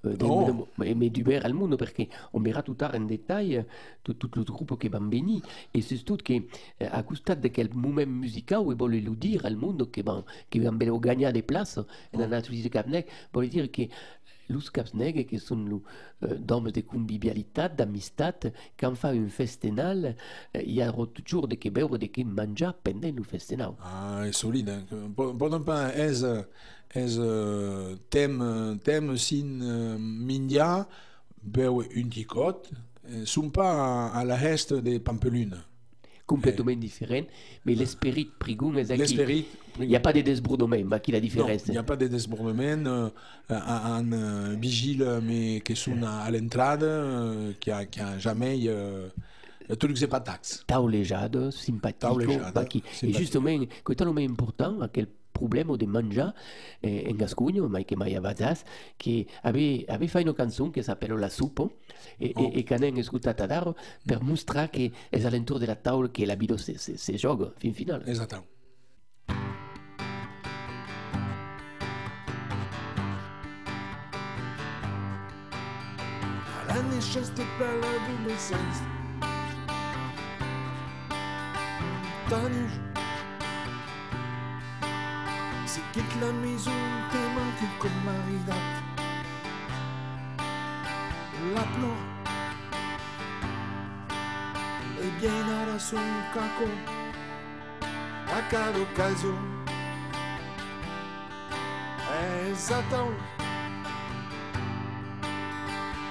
Euh, 0.04 0.14
Oh. 0.22 0.44
del- 0.44 0.54
mais, 0.76 0.94
mais 0.94 1.10
du 1.10 1.24
ver 1.24 1.44
al 1.44 1.54
mundo, 1.54 1.76
perché 1.76 2.08
on 2.32 2.40
verrà 2.40 2.62
tout 2.62 2.74
tard 2.74 2.94
en 2.94 3.00
détail 3.00 3.64
tout, 4.04 4.14
tout 4.14 4.30
le 4.36 4.44
groupe 4.44 4.78
che 4.78 4.88
van 4.88 5.08
venir, 5.10 5.40
et 5.74 5.80
c'est 5.82 5.98
tout 6.04 6.16
que 6.24 6.34
euh, 6.34 6.88
à 6.92 7.02
costat 7.02 7.34
de 7.34 7.48
quel 7.48 7.68
moment 7.74 8.06
musical 8.06 8.62
e 8.70 8.74
vuole 8.76 9.00
lo 9.00 9.14
dire 9.16 9.44
al 9.44 9.56
van, 9.56 9.76
che 10.48 10.60
van 10.60 10.76
bello 10.78 11.00
gagnar 11.00 11.32
des 11.32 11.42
places 11.42 11.84
nella 12.12 12.28
natura 12.28 12.56
di 12.56 12.68
Capnec, 12.68 13.08
vuol 13.32 13.48
dire 13.48 13.70
che 13.70 13.88
Lus 14.50 14.70
Capsneg, 14.70 15.26
che 15.26 15.38
sono 15.38 15.82
uh, 16.20 16.26
d'hommes 16.38 16.72
de 16.72 16.82
convivialitat, 16.82 17.74
d'amistat, 17.74 18.50
quand 18.78 18.96
fa 18.96 19.08
un 19.10 19.28
festenal, 19.28 20.14
uh, 20.54 20.58
il 20.58 20.72
y 20.72 20.80
a 20.80 20.90
toujours 21.12 21.48
de 21.48 21.56
che 21.56 21.70
beure, 21.70 21.98
de 21.98 22.08
mangiare 22.24 22.74
pendant 22.82 23.12
le 23.14 23.22
festenal. 23.24 23.74
Ah, 23.80 24.24
solide. 24.32 24.86
Pendant 25.14 25.60
pas 25.60 25.92
es 25.94 26.24
es 26.94 27.18
euh, 27.18 27.96
thème 28.10 28.78
thème 28.82 29.16
sin 29.16 29.60
euh, 29.62 29.96
mindia 29.98 30.88
beu 31.42 31.68
un 31.96 32.08
ticot 32.08 32.62
euh, 33.10 33.24
sont 33.24 33.50
pas 33.50 34.08
à, 34.12 34.18
à 34.18 34.24
la 34.24 34.36
reste 34.36 34.74
des 34.74 34.98
pampelune. 34.98 35.56
Complètement 36.26 36.76
différent, 36.76 37.22
mais 37.64 37.74
l'esprit 37.74 38.28
prigun 38.38 38.74
est. 38.76 38.94
L'esprit 38.94 39.46
Il 39.80 39.88
n'y 39.88 39.96
a 39.96 40.00
pas 40.00 40.12
de 40.12 40.20
desbordement, 40.20 40.76
ma 40.84 40.98
qui 41.00 41.10
la 41.12 41.20
différence. 41.20 41.62
il 41.68 41.70
n'y 41.70 41.78
a 41.78 41.82
pas 41.82 41.96
de 41.96 42.06
désbordement 42.06 43.10
un 43.48 44.12
euh, 44.12 44.54
vigile 44.60 45.20
mais 45.22 45.62
qui 45.64 45.74
sont 45.74 46.02
à, 46.02 46.24
à 46.24 46.30
l'entrée 46.30 47.54
qui 47.60 47.70
a 47.70 47.86
qui 47.86 48.00
a 48.00 48.18
jamais 48.18 48.58
le 49.70 49.76
truc 49.76 49.96
c'est 49.96 50.06
pas 50.06 50.20
taxe. 50.20 50.64
taulejado, 50.66 51.50
simpatico, 51.50 52.14
Taulejado, 52.14 52.52
ma 52.60 52.64
qui- 52.66 52.78
E 52.78 52.82
simpatico. 52.92 53.18
justement, 53.18 53.62
è 53.90 53.94
tellement 53.94 54.18
important, 54.20 54.80
a 54.82 54.88
quel 54.88 55.08
problema 55.38 55.76
di 55.76 55.86
mangiare 55.86 56.34
eh, 56.80 57.06
in 57.08 57.16
Gascugno, 57.16 57.66
ma 57.68 57.80
che 57.82 57.96
mai 57.96 58.14
a 58.14 58.20
Vazas, 58.20 58.62
che 58.96 59.26
ave, 59.42 59.84
ave 59.86 60.08
fa 60.08 60.20
una 60.20 60.34
canzone 60.34 60.70
che 60.70 60.82
s'appelle 60.82 61.18
La 61.18 61.28
Supo, 61.28 61.78
e, 62.18 62.32
Oh. 62.34 62.42
e, 62.42 62.58
e 62.58 62.62
che 62.64 62.74
hanno 62.74 62.98
ascoltato 62.98 63.46
Daro 63.46 63.76
per 64.04 64.20
mostrare 64.20 64.70
che 64.70 64.92
è 65.08 65.24
all'intorno 65.24 65.60
della 65.60 65.76
tavola 65.76 66.10
che 66.10 66.26
la 66.26 66.34
vida 66.34 66.56
si, 66.56 66.76
si 66.76 67.16
gioca, 67.16 67.52
fin. 67.56 67.86
La 67.88 67.98
la 67.98 68.44
adolescență 82.28 82.87
Tanius 85.98 85.98
Se 85.98 86.04
quitte 86.04 86.20
la 86.20 86.32
maison 86.32 86.70
T'es 87.10 87.18
manqué 87.34 87.66
comme 87.78 87.90
maridat 88.04 88.54
La 91.54 91.62
pleure 91.62 92.04
Et 95.02 95.10
bien 95.20 95.74
à 95.74 95.78
son 95.78 95.96
caco 96.34 96.68
A 98.28 98.40
cada 98.50 98.78
occasion 98.78 99.38
Exatamente 102.50 103.38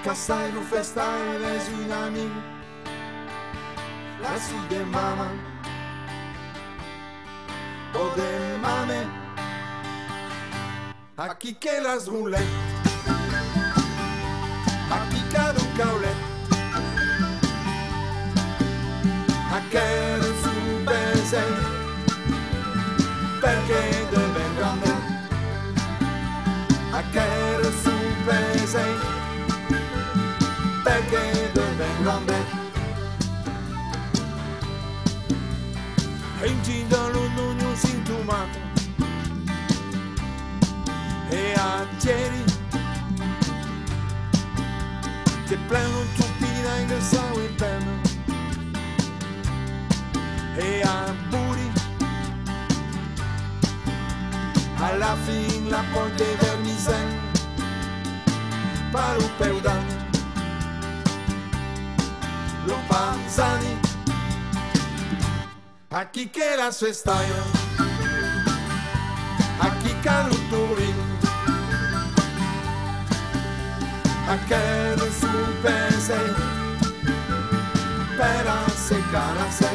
Cassai 0.04 0.52
no 0.52 0.62
festai 0.62 1.42
és 1.56 1.68
un 1.74 1.90
amic 1.90 2.32
La 4.22 4.38
suite 4.38 4.68
de 4.70 4.84
mama 4.84 5.28
O 7.94 8.14
de 8.16 8.58
mame 8.62 9.17
Aquí 11.20 11.52
que 11.54 11.80
las 11.80 12.06
roulettes 12.06 12.46
Aquí 14.88 15.20
cada 15.32 15.60
un 15.60 15.70
caulet 15.76 16.14
Aquel 19.52 20.22
su 20.42 20.84
baiser 20.84 21.54
Perché 23.40 24.06
deve 24.12 24.44
grande 24.56 24.92
Aquel 26.94 27.64
su 27.82 27.96
baiser 28.24 29.18
perché 30.84 31.47
E 41.30 41.54
a 41.58 41.86
ieri 42.02 42.44
Te 45.46 45.56
pleno 45.68 46.04
tupina 46.16 46.76
in 46.78 46.88
che 46.88 47.00
sangue 47.00 47.48
bene 47.56 48.00
E 50.56 50.82
a 50.82 51.14
buri 51.28 51.72
Alla 54.78 55.16
fin 55.24 55.68
la 55.68 55.84
porte 55.92 56.36
vermisen 56.40 57.08
Paru 58.90 59.28
peudani 59.38 59.96
lo 62.66 62.78
panzani 62.86 63.78
Aquí 65.90 66.28
que 66.28 66.56
la 66.56 66.70
su 66.70 66.86
estadio. 66.86 67.34
Aquí 69.58 69.92
caluturi 70.02 70.84
Aquel 70.84 71.07
su 75.10 75.26
pese 75.62 76.18
Per 78.16 78.46
secarse 78.76 79.68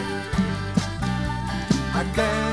Aquel 1.96 2.53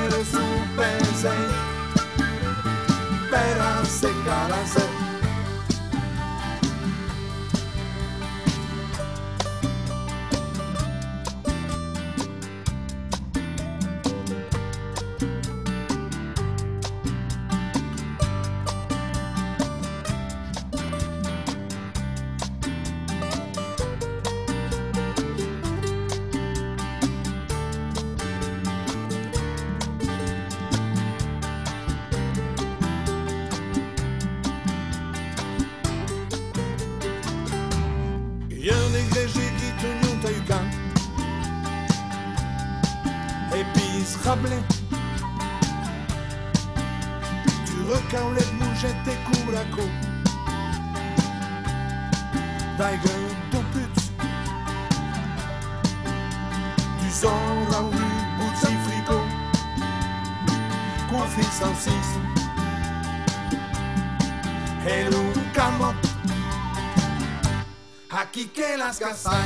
que 69.01 69.40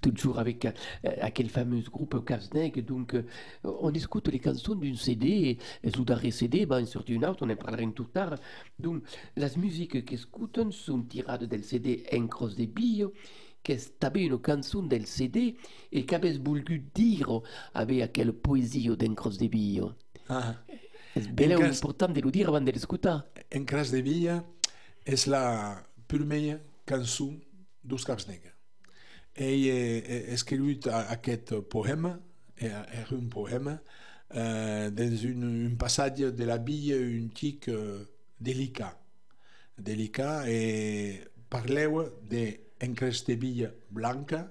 Toujours 0.00 0.38
avec 0.38 0.64
euh, 0.66 0.72
aquel 1.20 1.48
fameux 1.48 1.80
groupe 1.90 2.24
Kasnek, 2.24 2.84
donc 2.84 3.14
euh, 3.14 3.24
on 3.64 3.92
écoute 3.92 4.28
les 4.28 4.40
chansons 4.42 4.74
d'un 4.74 4.94
CD, 4.94 5.58
et 5.82 5.90
sous 5.90 6.04
darrer 6.04 6.30
CD, 6.30 6.66
ben, 6.66 6.84
sur 6.86 7.04
une 7.08 7.24
autre, 7.24 7.44
on 7.46 7.50
en 7.50 7.56
parlera 7.56 7.90
tout 7.92 8.04
tard. 8.04 8.34
Donc, 8.78 9.02
les 9.36 9.56
musiques 9.56 10.04
qu'écoutent 10.04 10.70
sont 10.72 11.02
tirées 11.02 11.46
del 11.46 11.64
CD 11.64 12.04
Encros 12.12 12.54
de 12.56 12.66
Bio, 12.66 13.12
que 13.62 13.72
est 13.72 13.98
també 13.98 14.24
une 14.24 14.38
chanson 14.44 14.82
del 14.82 15.06
CD, 15.06 15.56
et 15.92 16.04
qu'avez 16.04 16.38
voulu 16.38 16.84
dire 16.94 17.40
avec 17.74 18.12
quelle 18.12 18.32
poésie 18.32 18.88
d'Encros 18.96 19.38
de 19.38 19.46
Bio. 19.48 19.92
Ah. 20.28 20.56
C'est 21.14 21.30
bien 21.34 21.58
Encres- 21.58 21.76
important 21.76 22.08
de 22.08 22.20
le 22.20 22.30
dire 22.30 22.48
avant 22.48 22.60
de 22.60 22.70
l'écouter. 22.70 23.16
En 23.54 23.64
Cras 23.64 23.90
de 23.92 23.98
Villa 23.98 24.44
és 25.04 25.26
la 25.26 25.84
primera 26.08 26.58
cançó 26.86 27.34
dels 27.84 28.04
Caps 28.04 28.26
Escrit 29.34 30.86
a- 30.88 31.06
aquest 31.10 31.54
poema, 31.70 32.20
era 32.56 32.84
era 32.92 33.16
un 33.16 33.28
poema, 33.28 33.82
eh, 34.30 34.90
dans 34.92 35.24
un, 35.24 35.42
un 35.66 35.76
passatge 35.76 36.32
de 36.32 36.44
la 36.44 36.58
vie 36.58 36.94
un 36.94 37.28
tic 37.30 37.68
eh, 37.68 38.04
delicat. 38.38 38.98
Delicat 39.78 40.46
e 40.48 41.24
parleu 41.48 42.10
de 42.28 42.60
encres 42.80 43.24
de 43.26 43.36
villa 43.36 43.70
blanca, 43.90 44.50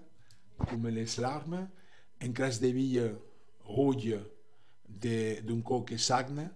com 0.57 0.87
les 0.89 1.17
larmes, 1.17 1.67
encres 2.21 2.59
de 2.59 2.71
villa 2.71 3.07
rouge 3.65 4.19
de- 4.87 5.41
d'un 5.43 5.61
coc 5.61 5.89
que 5.89 5.97
sagna, 5.97 6.51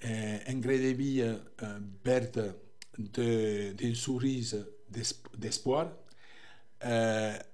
eh, 0.00 0.40
engrais 0.48 0.78
de 0.78 0.92
vie 0.92 1.22
eh, 1.22 1.80
verte 2.04 2.54
de- 2.98 3.72
d'un 3.74 3.94
sourire 3.94 4.64
d'es- 4.88 5.22
d'espoir, 5.36 5.90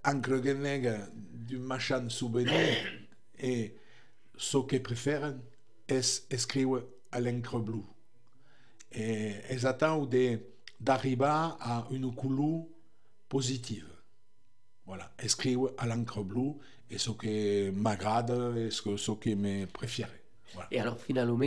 encre 0.04 0.54
negra 0.54 0.98
d'un 1.14 1.58
machin 1.58 2.08
souvenir 2.08 2.52
et 3.38 3.74
ce 4.36 4.58
que 4.58 4.76
préfèrent 4.76 5.34
és 5.88 6.26
escriure 6.30 6.84
a 7.10 7.20
l'encre 7.20 7.58
bleue. 7.58 7.84
Et 8.92 9.34
els 9.50 9.66
attendent 9.66 10.08
de- 10.10 10.40
d'arribar 10.80 11.56
à 11.60 11.86
une 11.90 12.14
couleur 12.14 12.64
positive. 13.28 13.86
Voilà, 14.86 15.10
escriure 15.18 15.72
à 15.78 15.86
l'encre 15.86 16.22
bleue 16.22 16.54
est 16.90 16.98
ce 16.98 17.10
que 17.10 17.70
m'agrade, 17.70 18.30
et 18.56 18.70
ce 18.70 18.82
que, 18.82 18.96
ce 18.96 19.12
que 19.12 19.34
me 19.34 19.66
préfère. 19.66 20.10
Voilà. 20.54 20.68
Et 20.70 20.78
alors, 20.78 20.98
finalement, 21.00 21.38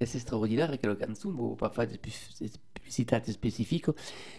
c'est 0.00 0.16
extraordinaire 0.16 0.76
que 0.80 0.86
la 0.88 1.06
chanson, 1.06 1.30
bon, 1.30 1.54
pas 1.54 1.70
faire 1.70 1.86
de 2.90 3.04
spéc- 3.04 3.32
spécificité 3.32 3.32
spécifique, 3.32 3.86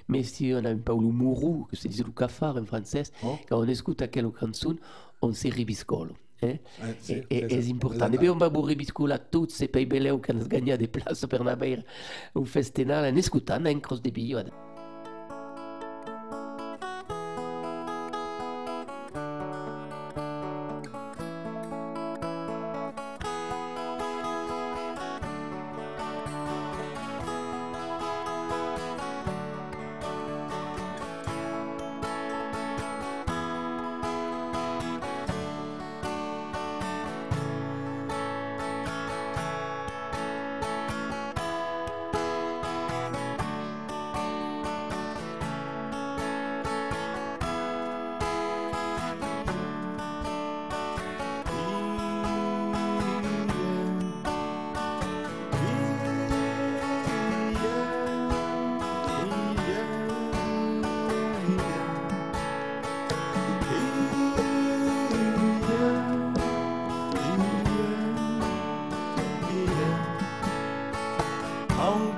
mais 0.08 0.24
si 0.24 0.52
on 0.54 0.64
a 0.66 0.70
un 0.70 0.78
peu 0.78 0.94
le 0.94 1.08
mourou, 1.08 1.66
que 1.70 1.76
se 1.76 1.88
dit 1.88 2.04
le 2.04 2.12
cafard 2.12 2.58
en 2.58 2.66
français, 2.66 3.04
Oh. 3.24 3.38
quand 3.50 3.60
on 3.60 3.68
écoute 3.68 4.04
quelle 4.12 4.30
chanson, 4.40 4.76
on 5.22 5.34
se 5.34 5.48
ribiscole. 5.48 6.12
Hein? 6.44 6.48
Ouais, 6.82 6.96
c'est- 7.00 7.26
et, 7.30 7.38
et, 7.46 7.50
c'est- 7.50 7.62
c'est 7.62 7.72
important. 7.72 8.08
c'est- 8.08 8.16
Et 8.16 8.18
puis, 8.18 8.30
on 8.30 8.38
va 8.38 8.50
vous 8.50 8.62
ribiscoler 8.62 9.16
tous 9.30 9.50
ces 9.50 9.68
pays 9.68 9.86
belés 9.86 10.14
qui 10.26 10.32
ont 10.32 10.38
gagné 10.48 10.78
des 10.78 10.88
places 10.88 11.26
pour 11.28 11.42
avoir 11.48 11.58
un 12.36 12.46
festival 12.46 13.14
en 13.14 13.16
écoutant 13.16 13.64
un 13.64 13.80
cross 13.80 14.02
de 14.02 14.10
billes. 14.10 14.44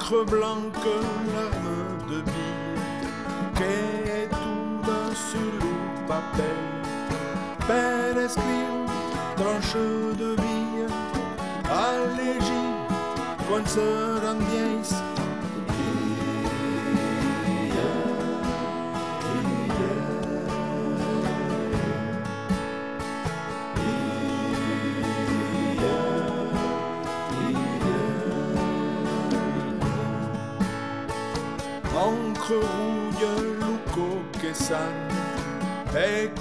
Encre 0.04 0.26
blanche, 0.26 0.86
larme 1.34 2.10
de 2.10 2.22
bille, 2.24 2.78
que 3.56 4.28
tombe 4.30 4.94
sur 5.16 5.52
le 5.62 5.74
papier. 6.08 6.58
Per 7.66 8.12
écrire, 8.26 8.84
tranche 9.38 9.76
de 10.20 10.36
bille, 10.36 10.88
allégis, 11.70 12.74
quand 13.48 13.66
se 13.66 13.88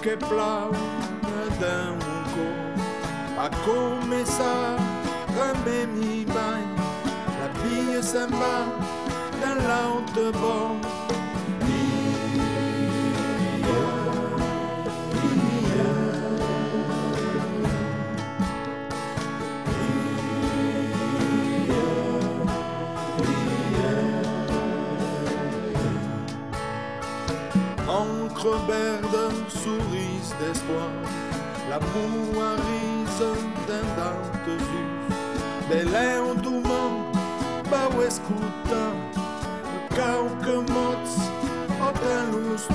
que 0.02 0.16
plau 0.16 0.72
d'un 1.60 1.94
muco. 2.02 2.48
A 3.38 3.48
começar, 3.64 4.76
ramé 5.36 5.86
mi 5.86 6.24
bain, 6.24 6.66
la 7.38 7.48
bille 7.62 8.02
s'en 8.02 8.28
va 8.40 8.58
dans 9.40 9.58
l'autre 9.68 10.32
bord. 10.40 10.81
La 31.94 32.06
mouarise 32.08 33.22
d'un 33.66 33.86
dente 33.96 34.58
zus, 34.58 35.70
des 35.70 35.84
léons 35.84 36.34
doumants, 36.34 37.12
bau 37.70 38.02
escuta, 38.02 38.84
cau 39.90 40.28
que 40.42 40.56
mots, 40.72 41.14
o 41.80 41.92
ten 41.92 42.26
los 42.32 42.68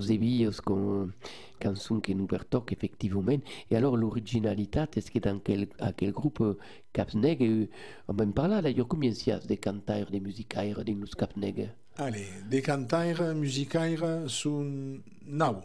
De 0.00 0.16
Billos, 0.16 0.60
con 0.62 1.10
cançon 1.58 2.00
que 2.00 2.12
nous 2.12 2.26
pertoque 2.26 2.72
effectivement. 2.72 3.24
Et 3.70 3.76
alors 3.76 3.96
l'originalité, 3.96 4.84
est-ce 4.94 5.10
que 5.10 5.18
dans 5.18 5.38
quel, 5.38 5.68
à 5.78 5.92
quel 5.92 6.12
groupe 6.12 6.40
euh, 6.40 6.58
Capsneg, 6.92 7.42
euh, 7.42 7.66
on 8.08 8.14
va 8.14 8.26
me 8.26 8.32
parler 8.32 8.60
d'ailleurs 8.62 8.88
combien 8.88 9.10
de 9.10 9.54
cantaires, 9.54 10.10
de 10.10 10.18
musicaires, 10.18 10.84
de 10.84 10.92
nous 10.92 11.06
Capsneg? 11.06 11.70
Allez, 11.96 12.26
des 12.50 12.60
cantaires 12.60 13.34
musicaires 13.34 14.24
sont 14.26 14.98
nau. 15.26 15.56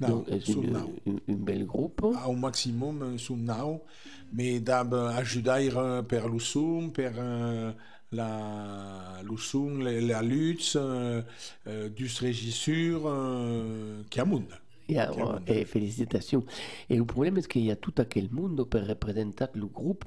Nau, 0.00 0.24
une, 1.06 1.20
une 1.28 1.44
belle 1.44 1.66
groupe. 1.66 2.02
Au 2.02 2.32
maximum 2.32 3.18
sont 3.18 3.36
nau, 3.36 3.82
mais 4.32 4.60
d'ab 4.60 4.94
ajudaire 4.94 6.02
per 6.08 6.22
l'usum, 6.30 6.90
per 6.90 7.12
euh, 7.16 7.72
la 8.12 9.20
l'usum, 9.22 9.82
la, 9.82 10.22
lutte, 10.22 10.72
euh, 10.76 11.22
euh, 11.66 11.88
dus 11.88 12.20
regissure, 12.20 13.02
euh, 13.06 14.02
qui 14.10 14.20
a 14.20 14.24
monde. 14.24 14.46
Et, 15.46 15.64
félicitations. 15.64 16.44
Et 16.88 16.96
le 16.96 17.04
problème, 17.04 17.36
c'est 17.40 17.46
qu'il 17.46 17.64
y 17.64 17.70
a 17.70 17.76
tout 17.76 17.94
à 17.98 18.04
quel 18.04 18.28
monde 18.30 18.64
pour 18.64 18.80
représenter 18.80 19.44
le 19.54 19.66
groupe, 19.66 20.04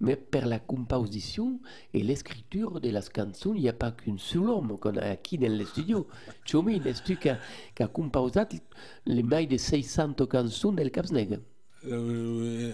mais 0.00 0.16
pour 0.16 0.46
la 0.46 0.58
composition 0.58 1.60
et 1.92 2.02
l'écriture 2.02 2.80
de 2.80 2.88
las 2.88 3.10
cançons, 3.10 3.52
il 3.54 3.62
n'y 3.62 3.68
a 3.68 3.74
pas 3.74 3.90
qu'un 3.92 4.16
seul 4.16 4.48
homme 4.48 4.78
qu'on 4.78 4.96
a 4.96 5.02
acquis 5.02 5.36
dans 5.36 5.52
le 5.52 5.64
studio. 5.66 6.06
Chomin, 6.46 6.82
est-ce 6.84 7.02
qui 7.02 7.28
a, 7.28 7.88
composé 7.88 8.40
les 9.04 9.22
mailles 9.22 9.48
de 9.48 9.58
600 9.58 10.14
cançons 10.30 10.72
del 10.72 10.90
Capsneg? 10.90 11.38
Euh, 11.84 12.72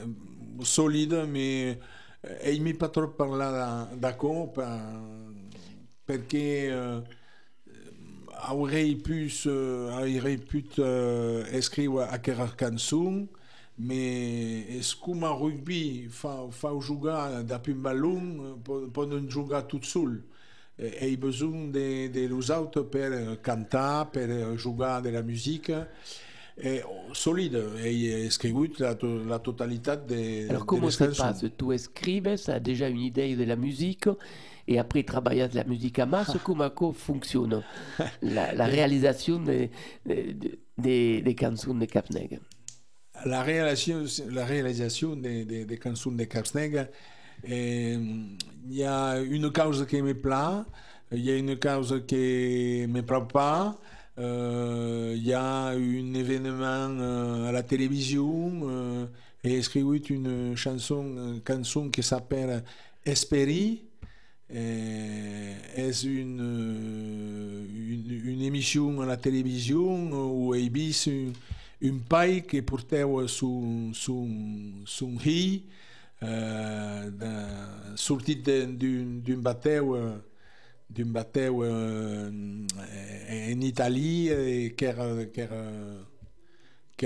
solide, 0.62 1.26
mais 1.28 1.80
eh, 2.40 2.52
il 2.52 2.62
m'est 2.62 2.74
pas 2.74 2.88
trop 2.88 3.08
parlé 3.08 3.96
d'accord 3.96 4.52
perché 6.04 6.68
eh, 6.68 7.02
avrei 8.32 8.96
pu, 8.96 9.12
eh, 9.12 9.88
avrei 9.90 10.38
pu 10.38 10.62
eh, 10.80 11.60
scrivere 11.60 12.08
a 12.08 12.20
quella 12.20 12.54
canzone 12.54 13.28
ma 13.80 13.94
a 13.94 15.32
rugby 15.36 16.08
fa, 16.08 16.46
fa 16.50 16.76
giocare 16.78 17.44
da 17.44 17.60
più 17.60 17.74
un 17.74 17.80
ballon 17.80 18.60
po- 18.62 18.88
può 18.90 19.04
non 19.04 19.28
giocare 19.28 19.66
tutto 19.66 19.86
solo 19.86 20.20
e 20.74 20.96
hai 21.00 21.16
bisogno 21.16 21.70
dello 21.70 22.40
auto 22.48 22.84
per 22.84 23.40
cantare, 23.40 24.08
per 24.10 24.54
giocare 24.54 25.02
della 25.02 25.22
è 26.58 26.82
solide. 27.12 27.72
E 27.76 28.30
scritto 28.30 28.82
la, 28.82 28.96
la 29.26 29.38
totalità 29.38 29.96
de, 29.96 30.46
Alors, 30.48 30.64
comment 30.66 30.90
ça 30.90 31.12
se 31.12 31.16
passe? 31.16 31.50
Tu 31.56 31.72
écrives, 31.72 32.36
ça 32.36 32.54
a 32.54 32.60
déjà 32.60 32.88
une 32.88 33.00
idée 33.00 33.36
de 33.36 33.44
la 33.44 33.56
musique, 33.56 34.08
et 34.66 34.78
après 34.78 35.02
travailler 35.02 35.48
la 35.54 35.64
musique 35.64 35.98
à 35.98 36.06
masse, 36.06 36.36
comment 36.44 36.68
ça 36.68 36.92
fonctionne 36.92 37.62
la, 38.22 38.52
la 38.52 38.66
réalisation 38.66 39.40
des, 39.40 39.70
des, 40.04 40.36
des, 40.76 41.22
des 41.22 41.34
cançons 41.34 41.74
de 41.74 41.86
la 43.24 43.42
réalisation, 43.42 44.04
la 44.30 44.44
réalisation 44.44 45.16
des, 45.16 45.44
des, 45.44 45.64
des 45.64 45.80
chansons 45.82 46.12
de 46.12 46.24
Capsneg, 46.24 46.88
il 47.44 48.36
y 48.70 48.84
a 48.84 49.18
une 49.20 49.50
cause 49.50 49.86
qui 49.86 50.02
me 50.02 50.14
plaît, 50.14 50.64
il 51.12 51.24
y 51.24 51.30
a 51.30 51.36
une 51.36 51.58
cause 51.58 52.04
qui 52.06 52.84
ne 52.86 52.86
me 52.86 53.02
plaît 53.02 53.26
pas, 53.32 53.68
euh, 53.70 54.07
il 54.18 55.22
y 55.26 55.32
a 55.32 55.66
un 55.68 56.14
événement 56.14 56.90
euh, 57.00 57.48
à 57.48 57.52
la 57.52 57.62
télévision, 57.62 58.60
euh, 58.64 59.06
et 59.44 59.58
écrit 59.58 59.82
une 60.10 60.56
chanson, 60.56 61.04
une 61.04 61.42
chanson 61.46 61.88
qui 61.88 62.02
s'appelle 62.02 62.64
Esperi, 63.04 63.82
euh, 64.54 65.54
est 65.76 66.02
une, 66.04 66.40
euh, 66.40 67.66
une, 67.76 68.30
une 68.32 68.42
émission 68.42 69.00
à 69.00 69.06
la 69.06 69.16
télévision 69.18 70.10
où 70.12 70.54
il 70.54 70.72
vit 70.72 70.98
un, 71.06 71.86
un 71.86 71.98
pai 72.08 72.42
que 72.42 72.60
portait 72.60 73.04
son, 73.26 73.92
riz 75.18 75.64
euh, 76.22 77.10
sorti 77.94 78.36
d'un 78.36 78.68
d'un 78.68 79.36
bateau 79.36 79.94
euh, 79.94 80.16
d'un 80.90 81.06
bateau 81.12 81.62
euh, 81.64 82.30
en 82.30 83.60
Italie 83.60 84.28
et 84.28 84.74
qui 84.74 84.84
era, 84.84 85.24
qui 85.26 85.40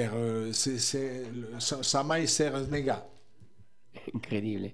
era, 0.01 0.53
c'est- 0.79 1.25
sa, 1.59 1.83
sa 1.83 2.03
mai 2.05 2.27
s'era 2.27 2.61
nega. 2.67 3.07
Incroyable. 4.15 4.73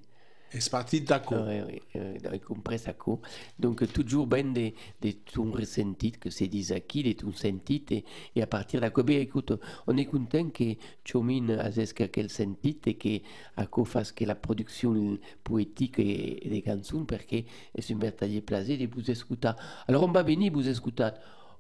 C'est 0.51 0.71
parti 0.71 1.03
d'accord. 1.03 1.47
Oui, 1.47 1.61
oui, 1.67 1.83
euh, 1.97 2.17
j'ai 2.33 2.39
compris 2.39 2.79
ça. 2.79 2.95
quoi. 2.95 3.21
Donc, 3.59 3.87
toujours 3.93 4.27
ben 4.27 4.53
de, 4.53 4.73
de 5.03 5.11
ton 5.11 5.51
ressenti, 5.53 6.13
que 6.13 6.31
c'est 6.31 6.47
dit 6.49 6.67
qui, 6.89 7.03
de 7.03 7.13
ton 7.13 7.33
senti, 7.33 7.85
et, 7.91 8.05
et 8.35 8.43
à 8.43 8.47
partir 8.47 8.81
de 8.81 8.87
là, 8.87 9.21
écoute, 9.21 9.53
on 9.87 9.97
est 9.97 10.07
content 10.07 10.49
que 10.49 10.75
Chomin 11.05 11.51
a 11.51 11.71
quel 12.09 12.31
senti 12.31 12.79
et 12.87 12.95
que 12.95 13.21
à 13.57 13.67
quoi 13.67 13.85
fasse 13.85 14.13
que 14.13 14.25
la 14.25 14.35
production 14.35 15.19
poétique 15.45 15.99
et, 15.99 16.47
et 16.47 16.51
des 16.51 16.63
parce 16.63 17.25
que 17.25 17.37
c'est 17.79 17.95
un 17.95 17.99
véritable 17.99 18.41
plaisir 18.41 18.79
de 18.79 18.87
vous 18.87 19.11
écouter. 19.11 19.51
Alors, 19.87 20.05
on 20.05 20.13
va 20.13 20.23
venir 20.23 20.51
vous 20.53 20.67
écouter. 20.67 21.11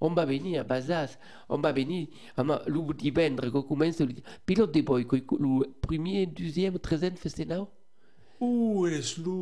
On 0.01 0.11
va 0.14 0.24
venir 0.24 0.61
à 0.61 0.64
Bazas, 0.64 1.18
on 1.49 1.59
va 1.59 1.72
venir, 1.72 2.07
ama, 2.36 2.62
le 2.68 2.95
divendres, 2.95 3.51
qu'on 3.51 3.62
commence, 3.62 4.01
pilote 4.47 4.72
de 4.72 4.80
boy, 4.80 5.05
le 5.11 5.66
premier, 5.80 6.24
deuxième, 6.26 6.78
treizième 6.78 7.16
festival 7.16 7.66
Ou 8.41 8.86
est 8.86 9.18
le 9.18 9.32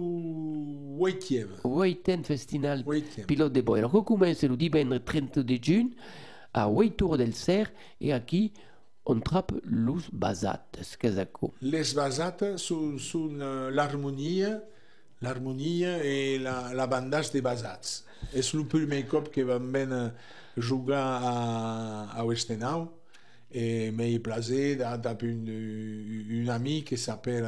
huitième? 0.98 1.50
Huitième 1.64 2.24
festival 2.24 2.84
pilote 3.26 3.52
de 3.52 3.60
boi. 3.60 3.78
Alors, 3.78 3.94
on 3.94 4.02
commence 4.02 4.42
le 4.42 4.56
dimanche 4.56 5.04
30 5.04 5.38
de 5.40 5.58
juin 5.62 5.88
à 6.54 6.68
Huitur 6.68 7.18
del 7.18 7.34
Cer 7.34 7.66
et 8.00 8.12
aquí 8.12 8.52
on 9.04 9.20
trappe 9.20 9.52
los 9.64 10.08
basates, 10.12 10.96
casaco. 10.98 11.52
Les 11.60 11.94
basates 11.94 12.56
sont, 12.56 12.98
sont 12.98 13.30
l'harmonie, 13.70 14.42
l'harmonie 15.22 15.84
et 15.84 16.38
la, 16.38 16.72
la 16.74 16.86
bandage 16.86 17.30
des 17.30 17.40
basats. 17.42 18.02
És 18.34 18.54
el 18.54 18.64
primer 18.66 19.04
cop 19.06 19.28
que 19.32 19.44
vam 19.46 19.70
ben 19.72 19.92
jugar 20.56 21.22
a, 21.22 21.34
a 22.16 22.24
Westenau 22.24 22.88
et 23.52 23.90
m'est 23.92 24.18
plaisir 24.18 24.78
d'avoir 24.78 25.22
une, 25.22 25.48
une 26.28 26.50
amie 26.50 26.82
qui 26.82 26.96
s'appelle 26.96 27.46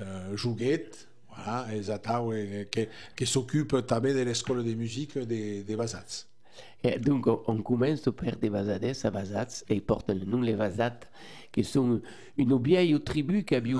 euh, 0.00 0.36
Jouguette, 0.36 1.08
voilà, 1.28 1.66
et 1.74 2.66
qui, 2.70 2.86
qui 3.16 3.26
s'occupe 3.26 3.74
de 3.74 4.22
l'école 4.22 4.64
de 4.64 4.74
musique 4.74 5.18
des, 5.18 5.62
des 5.62 5.76
basats. 5.76 6.26
Et 6.82 6.98
donc, 6.98 7.26
on, 7.26 7.62
commence 7.62 8.08
par 8.16 8.36
des 8.36 8.50
basades 8.50 8.84
à 9.02 9.10
basats 9.10 9.64
et 9.68 9.74
ils 9.74 9.82
portent 9.82 10.10
le 10.10 10.24
nom 10.24 10.40
les 10.42 10.54
basates, 10.54 11.08
qui 11.50 11.64
sont 11.64 12.00
une 12.36 12.62
vieille 12.62 13.00
tribu 13.00 13.44
qui 13.44 13.54
a 13.54 13.60
des 13.60 13.72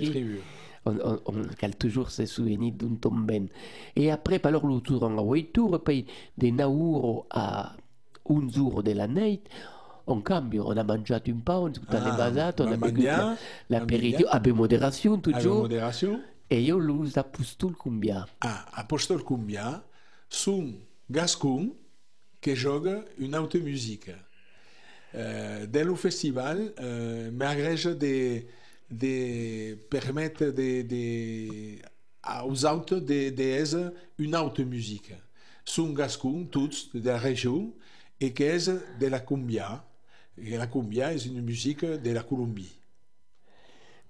tribus. 0.00 0.40
on, 0.86 0.96
on, 1.02 1.20
on 1.26 1.42
a 1.42 1.68
toujours 1.70 2.10
ses 2.10 2.26
souvenirs 2.26 2.72
d'un 2.74 2.94
tomben. 2.94 3.48
Et 3.96 4.10
après, 4.10 4.40
alors, 4.46 4.66
le 4.66 4.80
tour 4.80 5.02
en 5.02 5.22
Huitur, 5.22 5.82
puis 5.82 6.06
de 6.36 6.48
Nauro 6.48 7.26
à 7.30 7.74
un 8.30 8.48
jour 8.48 8.82
de 8.82 8.92
la 8.92 9.08
nuit, 9.08 9.40
on 10.08 10.20
cambie, 10.20 10.58
on 10.60 10.76
a 10.76 10.82
mangé 10.82 11.14
un 11.14 11.20
pain, 11.44 11.58
on 11.58 11.66
a 11.66 11.70
écouté 11.70 11.96
Ah, 12.00 12.04
les 12.10 12.16
basates, 12.16 12.60
on 12.60 12.66
a 12.66 12.76
va 12.76 12.88
bu 12.88 12.92
mangiar, 12.94 13.36
l'apéritif, 13.70 14.26
va 14.26 14.32
avec 14.32 14.54
modération 14.54 15.12
Avec 15.14 15.24
toujours. 15.24 15.62
modération. 15.62 16.20
Et 16.50 16.62
io 16.62 16.78
l'uso 16.80 17.20
apostol 17.20 17.74
cumbia. 17.76 18.26
Ah, 18.40 18.64
Apostol 18.72 19.22
Cumbia, 19.22 19.84
sont 20.30 20.72
gascons 21.10 21.74
qui 22.40 22.56
joue 22.56 22.82
une 23.18 23.36
autre 23.36 23.58
musique. 23.58 24.10
Euh, 25.14 25.66
dans 25.66 25.86
le 25.86 25.94
festival, 25.94 26.72
euh, 26.80 27.30
m'agrège 27.30 27.84
de, 27.84 28.42
de 28.90 29.74
permettre 29.90 30.46
de, 30.46 30.82
de, 30.82 31.78
aux 32.46 32.64
autres 32.66 32.96
de, 32.96 33.30
de 33.30 33.92
une 34.18 34.36
autre 34.36 34.62
musique. 34.62 35.12
Sont 35.64 35.90
gascons, 35.92 36.46
tous 36.50 36.90
de 36.94 37.06
la 37.08 37.18
région, 37.18 37.74
et 38.20 38.32
qui 38.32 38.42
est 38.42 38.70
de 39.00 39.06
la 39.06 39.20
cumbia. 39.20 39.84
Et 40.42 40.56
la 40.56 40.66
cumbia 40.66 41.12
est 41.12 41.26
une 41.26 41.42
musique 41.42 41.84
de 41.84 42.10
la 42.10 42.22
Colombie. 42.22 42.78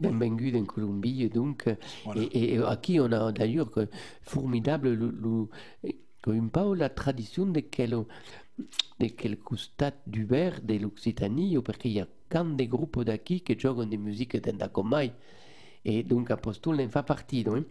Benvenue 0.01 0.57
en 0.57 0.65
Colombie, 0.65 1.29
donc. 1.29 1.69
Voilà. 2.05 2.23
Et, 2.33 2.55
et 2.55 2.59
aquí, 2.63 3.01
on 3.01 3.11
a 3.11 3.33
d'ailleurs 3.33 3.71
formidable 4.23 4.93
le, 4.93 5.11
le, 5.11 5.49
un 6.33 6.49
peu 6.49 6.75
la 6.75 6.89
tradition 6.89 7.47
de 7.47 7.61
quel, 7.61 7.91
de 9.01 9.07
quel 9.07 9.39
costat 9.39 9.95
du 10.07 10.25
vert 10.25 10.61
de 10.63 10.75
l'Occitanie, 10.75 11.57
parce 11.65 11.79
qu'il 11.79 11.93
y 11.93 12.01
a 12.01 12.07
quand 12.29 12.45
des 12.57 12.69
groupes 12.69 13.03
d'aquí 13.03 13.41
qui 13.41 13.59
jouent 13.59 13.85
des 13.85 13.99
musiques 13.99 14.37
d'Endacomai. 14.37 15.13
Et 15.85 16.03
donc, 16.03 16.31
Apostol 16.31 16.81
en 16.81 16.89
fa 16.89 17.03
partie. 17.03 17.45
Non? 17.45 17.65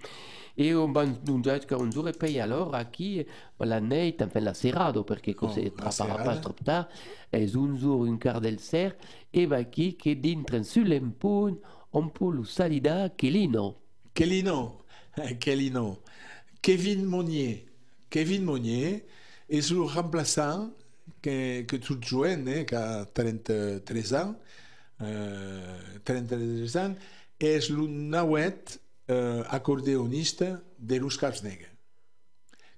Et 0.58 0.74
on 0.74 0.92
va 0.92 1.06
nous 1.06 1.40
dire 1.40 1.66
qu'on 1.68 1.90
aurait 1.92 2.14
payé 2.14 2.42
alors 2.42 2.74
aquí 2.74 3.24
la 3.60 3.80
neit, 3.80 4.18
enfin 4.22 4.40
la 4.40 4.56
serrado, 4.56 5.04
perché 5.04 5.36
così 5.36 5.72
Oh, 5.72 6.18
pas 6.24 6.38
trop 6.38 6.56
tard, 6.64 6.88
es 7.32 7.56
un 7.56 7.78
jour 7.78 8.08
un 8.08 8.18
quart 8.18 8.42
del 8.42 8.60
ser, 8.60 8.98
e 9.32 9.46
va 9.46 9.58
aquí 9.58 9.96
che 9.96 10.20
dintre 10.20 10.64
sull'empun 10.64 11.60
un 11.92 12.12
po' 12.12 12.32
lo 12.32 12.44
salida 12.44 13.14
che 13.16 13.30
lì 13.30 13.48
no. 13.48 13.82
Kelino, 14.14 14.86
Kelino, 15.38 16.02
Kevin 16.60 17.06
Monnier. 17.06 17.64
Kevin 18.10 18.44
Monnier 18.44 19.06
est 19.50 19.70
le 19.70 19.82
remplaçant 19.82 20.72
que, 21.22 21.62
que 21.62 21.76
tout 21.76 22.02
jeune, 22.02 22.48
hein, 22.48 22.64
qui 22.64 22.74
a 22.74 23.06
33 23.06 24.16
ans, 24.16 24.36
euh, 25.02 25.78
33 26.04 26.78
ans, 26.78 26.96
est 27.40 27.70
le 27.70 27.88
nauet 27.88 28.64
euh, 29.10 29.44
accordéoniste 29.50 30.44
de 30.80 30.96
Luz 30.96 31.18
Capsneg, 31.18 31.68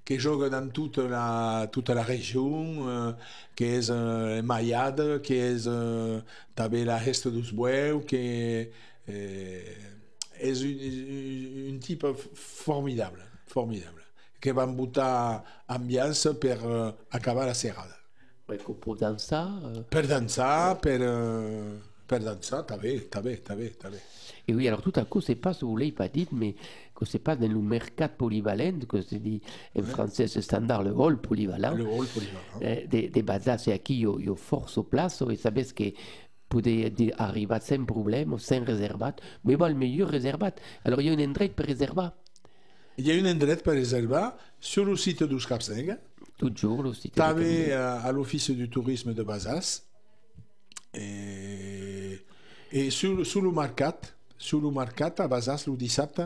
qui 0.05 0.19
joue 0.19 0.49
dans 0.49 0.69
toute 0.69 0.97
la, 0.97 1.67
toute 1.71 1.89
la 1.89 2.03
région, 2.03 2.87
euh, 2.87 3.13
qui 3.55 3.65
est 3.65 3.89
euh, 3.89 4.41
Mayade, 4.41 5.21
qui 5.21 5.35
est 5.35 5.67
euh, 5.67 6.21
també 6.55 6.83
la 6.85 6.97
euh, 9.09 9.61
est 10.39 10.61
une, 10.61 11.67
une 11.69 11.79
type 11.79 12.03
f- 12.03 12.29
formidable, 12.33 13.23
formidable, 13.47 14.03
qui 14.41 14.51
va 14.51 14.65
botar 14.65 15.43
ambiance 15.67 16.27
per 16.39 16.57
euh, 16.63 16.91
acabar 17.11 17.45
la 17.45 17.53
serrada. 17.53 17.95
Ecco, 18.51 18.73
può 18.73 18.95
danzare. 18.95 19.83
Per 19.89 20.07
dansar, 20.07 20.79
per, 20.79 21.01
euh, 21.01 21.77
per 21.77 21.77
dansar, 21.77 21.88
t'as 22.17 22.77
bé, 22.77 23.07
t'as 23.09 23.21
bé, 23.21 23.37
t'as 23.43 23.55
bé. 23.89 23.97
Et 24.47 24.53
oui, 24.55 24.67
alors 24.67 24.81
tout 24.81 24.93
à 24.95 25.05
coup, 25.05 25.21
c'est 25.21 25.35
pas 25.35 25.53
ce 25.53 25.59
que 25.61 25.65
vous 25.65 25.77
l'avez 25.77 25.91
pas 25.91 26.07
dit, 26.07 26.27
mais 26.31 26.55
que 26.95 27.05
c'est 27.05 27.19
pas 27.19 27.35
dans 27.35 27.47
le 27.47 27.59
mercat 27.59 28.09
polyvalent, 28.09 28.79
que 28.87 29.01
c'est 29.01 29.19
dit 29.19 29.41
en 29.77 29.83
français 29.83 30.27
c'est 30.27 30.41
standard, 30.41 30.83
le 30.83 30.91
hall 30.91 31.17
polyvalent. 31.21 31.75
Le 31.75 31.83
rôle 31.85 32.07
polyvalent. 32.07 32.59
eh, 32.61 32.87
de, 32.87 33.11
de 33.13 33.21
basar 33.21 33.59
c'est 33.59 33.71
aquí 33.73 33.99
io, 33.99 34.19
io 34.19 34.35
forzo 34.35 34.83
plazo 34.83 35.29
e 35.31 35.35
sabes 35.37 35.71
que 35.73 35.93
poder 36.47 36.89
di- 36.89 37.11
arribar 37.17 37.61
sans 37.61 37.85
problème, 37.85 38.37
sans 38.39 38.65
reservat, 38.65 39.15
mais 39.43 39.55
bon, 39.55 39.67
le 39.67 39.75
meilleur 39.75 40.09
reservat. 40.09 40.53
Alors 40.83 40.99
il 41.01 41.07
y 41.07 41.09
a 41.09 41.13
un 41.13 41.29
endret 41.29 41.49
per 41.49 41.65
reservar, 41.67 42.13
Il 42.97 43.05
y 43.07 43.11
a 43.11 43.13
une 43.15 43.27
endret 43.27 43.57
per 43.63 43.75
reservar 43.75 44.35
sur 44.59 44.83
le 44.83 44.97
site 44.97 45.23
Capsneg, 45.47 45.95
toujours 46.37 46.81
le 46.83 46.93
site. 46.93 47.13
també 47.15 47.43
Camille. 47.43 47.71
euh, 47.71 47.99
à 48.01 48.11
l'Office 48.11 48.49
du 48.49 48.67
tourisme 48.69 49.13
de 49.13 49.23
Bazas, 49.23 49.83
et, 50.93 52.21
et 52.71 52.89
sur, 52.89 53.25
sur 53.25 53.41
le 53.41 53.51
mercat, 53.51 53.99
sur 54.37 54.61
le 54.61 54.71
mercat 54.71 55.13
à 55.17 55.27
Bazas 55.27 55.65
le 55.67 55.75
dissabte, 55.75 56.21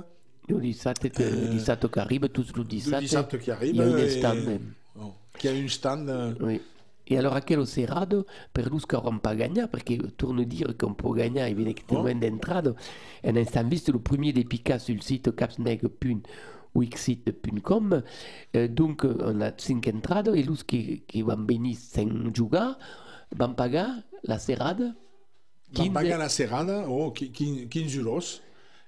Le 0.48 0.60
dissabte, 0.60 1.04
le 1.18 1.48
dissabte 1.48 1.90
qui 1.90 2.00
arrive, 2.00 2.30
tous 2.30 2.52
le 2.54 2.62
le 2.64 2.68
dissabte, 2.68 3.02
dissabte 3.02 3.38
qui 3.40 3.50
arrive, 3.52 3.76
il 3.76 3.78
y 3.78 3.82
a 3.82 3.86
un 3.86 3.98
et- 3.98 4.10
stand. 4.10 4.60
oh, 5.00 5.14
qui 5.40 5.48
a 5.48 5.52
un 5.52 5.68
stand 5.68 6.10
euh, 6.10 6.34
Oui. 6.42 6.62
E 7.06 7.18
allora 7.18 7.42
quello 7.42 7.66
serrado 7.66 8.26
per 8.50 8.70
non 8.72 9.20
pas 9.20 9.36
gagner 9.36 9.68
perché 9.68 9.98
torno 10.16 10.40
a 10.40 10.46
dire 10.46 10.74
qu'on 10.78 10.96
peut 10.96 11.20
evidentemente 11.20 12.20
d'entrado 12.26 12.78
e 13.22 13.30
visto 13.66 13.92
le 13.92 14.00
premier 14.00 14.32
des 14.32 14.46
piccats 14.46 14.86
sul 14.86 15.02
sito 15.02 15.34
capsneg.wixit.com 15.34 18.04
eh, 18.52 18.70
donc 18.70 19.04
on 19.04 19.42
a 19.42 19.54
5 19.54 19.90
entrado 19.90 20.32
e 20.32 20.44
lui 20.44 20.58
che, 20.66 21.04
che 21.06 21.22
van 21.24 21.44
venir 21.46 21.76
sans 21.76 22.32
jugar 22.32 22.78
van 23.36 23.54
pagar 23.56 24.04
la 24.24 24.40
serrada 24.40 24.94
Van 25.74 25.90
pagar 25.92 26.20
la 26.20 26.30
serrada, 26.30 26.84
oh, 26.88 27.12
qui- 27.12 27.32
qui- 27.32 27.68
15 27.68 27.96
euros. 27.98 28.42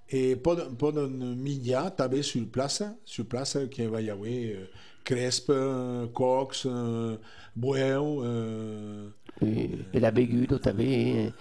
Et 0.07 0.35
poden, 0.35 0.75
poden 0.77 1.09
menjar 1.35 1.95
també 1.95 2.21
sur 2.21 2.45
place, 2.51 2.83
sur 3.05 3.25
place 3.25 3.57
que 3.71 3.87
va 3.87 4.01
y 4.01 4.09
avoir 4.11 4.29
euh, 4.29 4.67
cresp, 5.03 5.49
euh, 5.49 6.05
cox, 6.13 6.67
euh, 6.67 7.17
bueu, 7.55 8.21
euh, 8.23 9.09
e, 9.41 9.79
e 9.93 9.99
la 9.99 10.11
begudo 10.11 10.59
també 10.59 11.33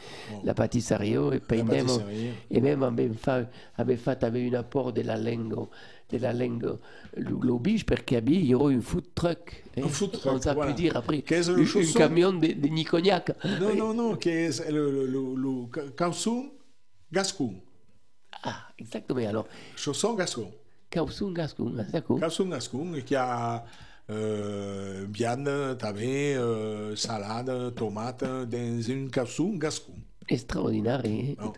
la 0.45 0.55
patisseria 0.55 1.21
e 1.35 1.41
poi 1.41 1.63
même 1.63 1.85
patisseria. 1.87 2.33
e 2.49 2.61
même 2.61 2.83
abbiamo 2.83 3.15
fa, 3.15 3.47
abbiamo 3.77 4.01
fatto 4.01 4.25
avere 4.25 4.49
un 4.49 4.55
apport 4.55 4.95
della 4.95 5.17
lingua 5.17 5.69
della 6.09 6.33
lingua 6.33 6.79
l'obige 7.17 7.85
perché 7.85 8.17
abbiamo 8.17 8.67
un 8.69 8.81
food 8.83 9.13
truck 9.15 9.63
eh? 9.75 9.83
Un 9.83 9.89
food 9.89 10.11
truck, 10.11 10.35
on 10.35 10.41
ça 10.41 10.53
voilà. 10.55 10.71
peut 10.73 10.77
dire 10.77 10.97
après 10.97 11.25
un, 11.31 11.93
camion 11.95 12.33
de, 12.33 12.49
de 12.53 12.69
Nicognac 12.69 13.33
Non, 13.61 13.75
non, 13.75 13.95
non, 13.95 14.17
qui 14.17 14.29
est 14.29 14.71
le, 14.71 14.91
le, 14.91 15.07
le, 15.07 15.35
le 15.35 15.67
ca- 15.75 15.91
calçon 15.97 16.51
gascon. 17.11 17.55
ah 18.43 18.69
exactement 18.79 19.27
alors 19.29 19.47
Chausson 19.77 20.15
gascon. 20.15 20.51
Causun 20.91 21.33
Gascon 21.33 21.71
d'accord 21.93 22.21
Calçon 22.21 22.47
gascon 22.49 22.93
qui 23.05 23.17
a 23.17 23.65
euh, 24.11 25.07
viande, 25.11 25.49
euh, 25.49 26.95
salade, 26.95 27.75
tomate, 27.75 28.23
dans 28.25 28.91
un 28.91 29.09
calçon 29.09 29.57
gascon. 29.57 29.95
Extraordinaire. 30.29 31.03
hein. 31.05 31.35
Oh. 31.43 31.53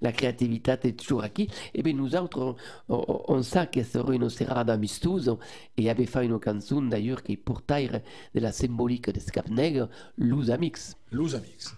La 0.00 0.12
créativité 0.12 0.72
est 0.72 0.98
toujours 0.98 1.22
acquis. 1.22 1.48
Et 1.74 1.82
bien, 1.82 1.94
nous 1.94 2.14
autres, 2.16 2.56
on, 2.88 3.04
on- 3.08 3.22
on 3.28 3.42
sait 3.42 3.66
que 3.66 3.82
sera 3.82 4.12
une 4.14 4.28
serrada 4.28 4.72
amistosa 4.74 5.36
et 5.76 5.88
avait 5.90 6.06
fait 6.06 6.24
une 6.26 6.38
chanson 6.42 6.82
d'ailleurs 6.82 7.22
qui 7.22 7.36
portait 7.36 7.88
de 8.34 8.40
la 8.40 8.52
symbolique 8.52 9.10
de 9.10 9.20
Scapneg, 9.20 9.86
Luz 10.16 10.50
Amix. 10.50 10.96
Los 11.12 11.34
amics. 11.34 11.68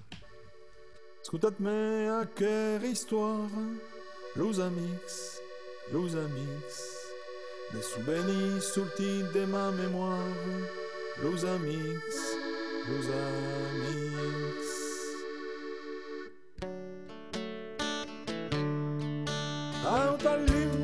Ascoltatemi 1.22 2.08
a 2.08 2.26
che 2.34 2.78
histoire, 2.82 3.48
los 4.36 4.58
amics, 4.58 5.40
los 5.92 6.14
amics, 6.16 7.12
des 7.72 7.82
souvenirs 7.82 8.62
sortis 8.74 9.22
de 9.34 9.44
ma 9.46 9.70
mémoire, 9.70 10.18
los 11.22 11.44
amics, 11.44 12.18
los 12.88 13.06
amics. 13.06 14.69
Out 20.22 20.26
à 20.26 20.79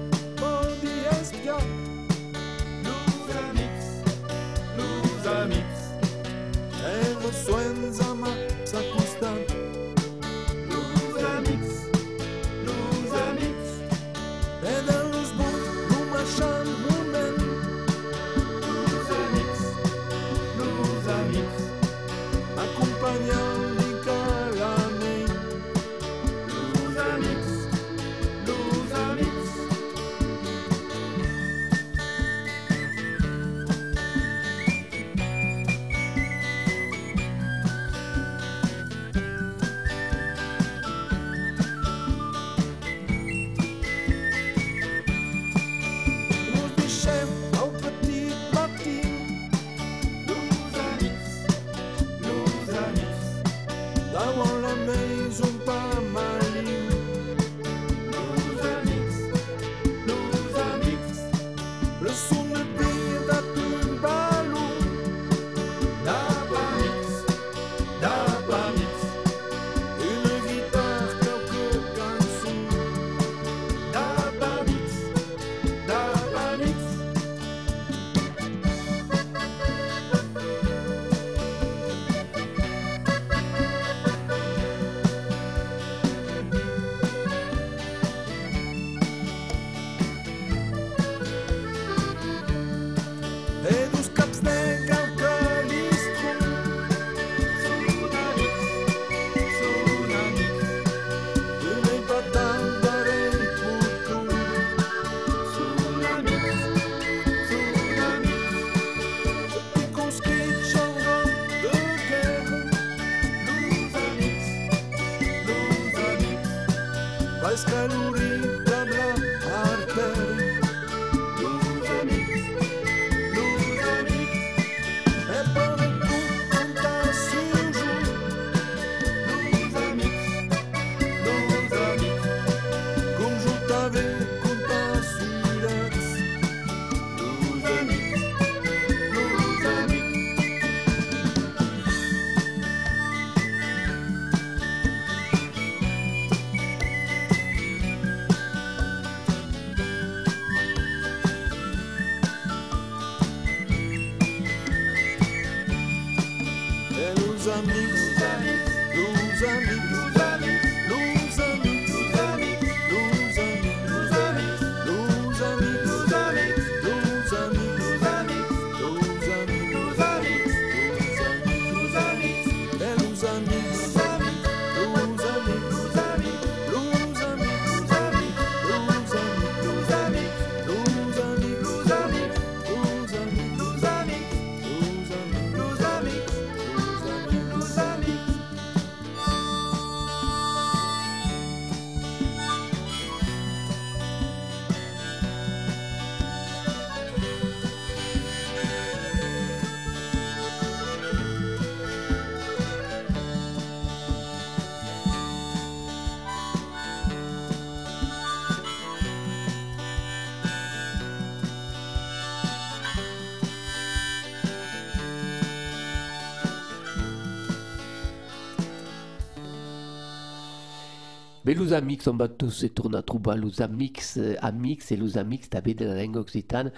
Mais 221.47 221.55
les 221.55 221.73
amics, 221.73 222.03
on 222.09 222.17
va 222.17 222.27
tous 222.27 222.51
se 222.51 222.67
tourner 222.67 222.99
à 222.99 223.03
trouver 223.03 223.37
les 223.37 223.63
amics, 223.63 224.03
euh, 224.17 224.35
amics 224.43 224.91
et 224.91 224.97
les 224.97 225.17
amics 225.17 225.49
d'avait 225.49 225.75
de 225.75 225.85
la 225.85 226.03
langue 226.03 226.17
occitane 226.17 226.73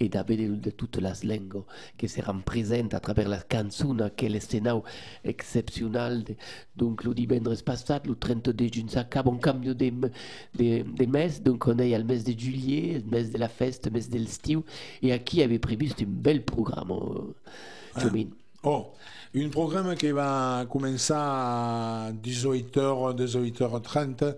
et 0.00 0.08
d'avait 0.08 0.38
de, 0.38 0.54
de 0.54 0.70
toutes 0.70 0.96
les 0.96 1.28
langues 1.28 1.62
qui 1.98 2.08
se 2.08 2.22
représentent 2.22 2.94
à 2.94 3.00
travers 3.00 3.28
la 3.28 3.42
canzone, 3.42 4.10
quel 4.16 4.40
scénario 4.40 4.82
exceptionnel. 5.24 6.24
De, 6.24 6.36
donc, 6.74 7.04
le 7.04 7.12
divendres 7.12 7.62
passat, 7.62 8.00
le 8.06 8.14
32 8.14 8.68
juin, 8.72 8.88
s'acaba 8.88 9.30
un 9.30 9.36
cambio 9.36 9.74
de, 9.74 9.90
de, 9.90 10.10
de 10.56 11.04
mes, 11.04 11.40
donc 11.44 11.66
on 11.66 11.76
est 11.76 11.98
le 11.98 12.04
mes 12.04 12.20
de 12.20 12.40
juillet, 12.40 13.02
le 13.04 13.10
mes 13.10 13.24
de 13.24 13.36
la 13.36 13.48
fête, 13.48 13.84
le 13.84 13.90
mes 13.90 14.06
de 14.06 14.16
l'estiu, 14.16 14.60
et 15.02 15.12
à 15.12 15.18
qui 15.18 15.42
avait 15.42 15.58
prévu 15.58 15.90
un 16.00 16.04
bel 16.06 16.42
programme, 16.46 16.92
euh, 16.92 18.00
Tchomin. 18.00 18.28
Oh, 18.66 18.92
un 19.36 19.48
programme 19.50 19.94
qui 19.94 20.10
va 20.10 20.64
commencer 20.70 21.12
à 21.14 22.10
18h, 22.12 23.14
18h30 23.14 24.34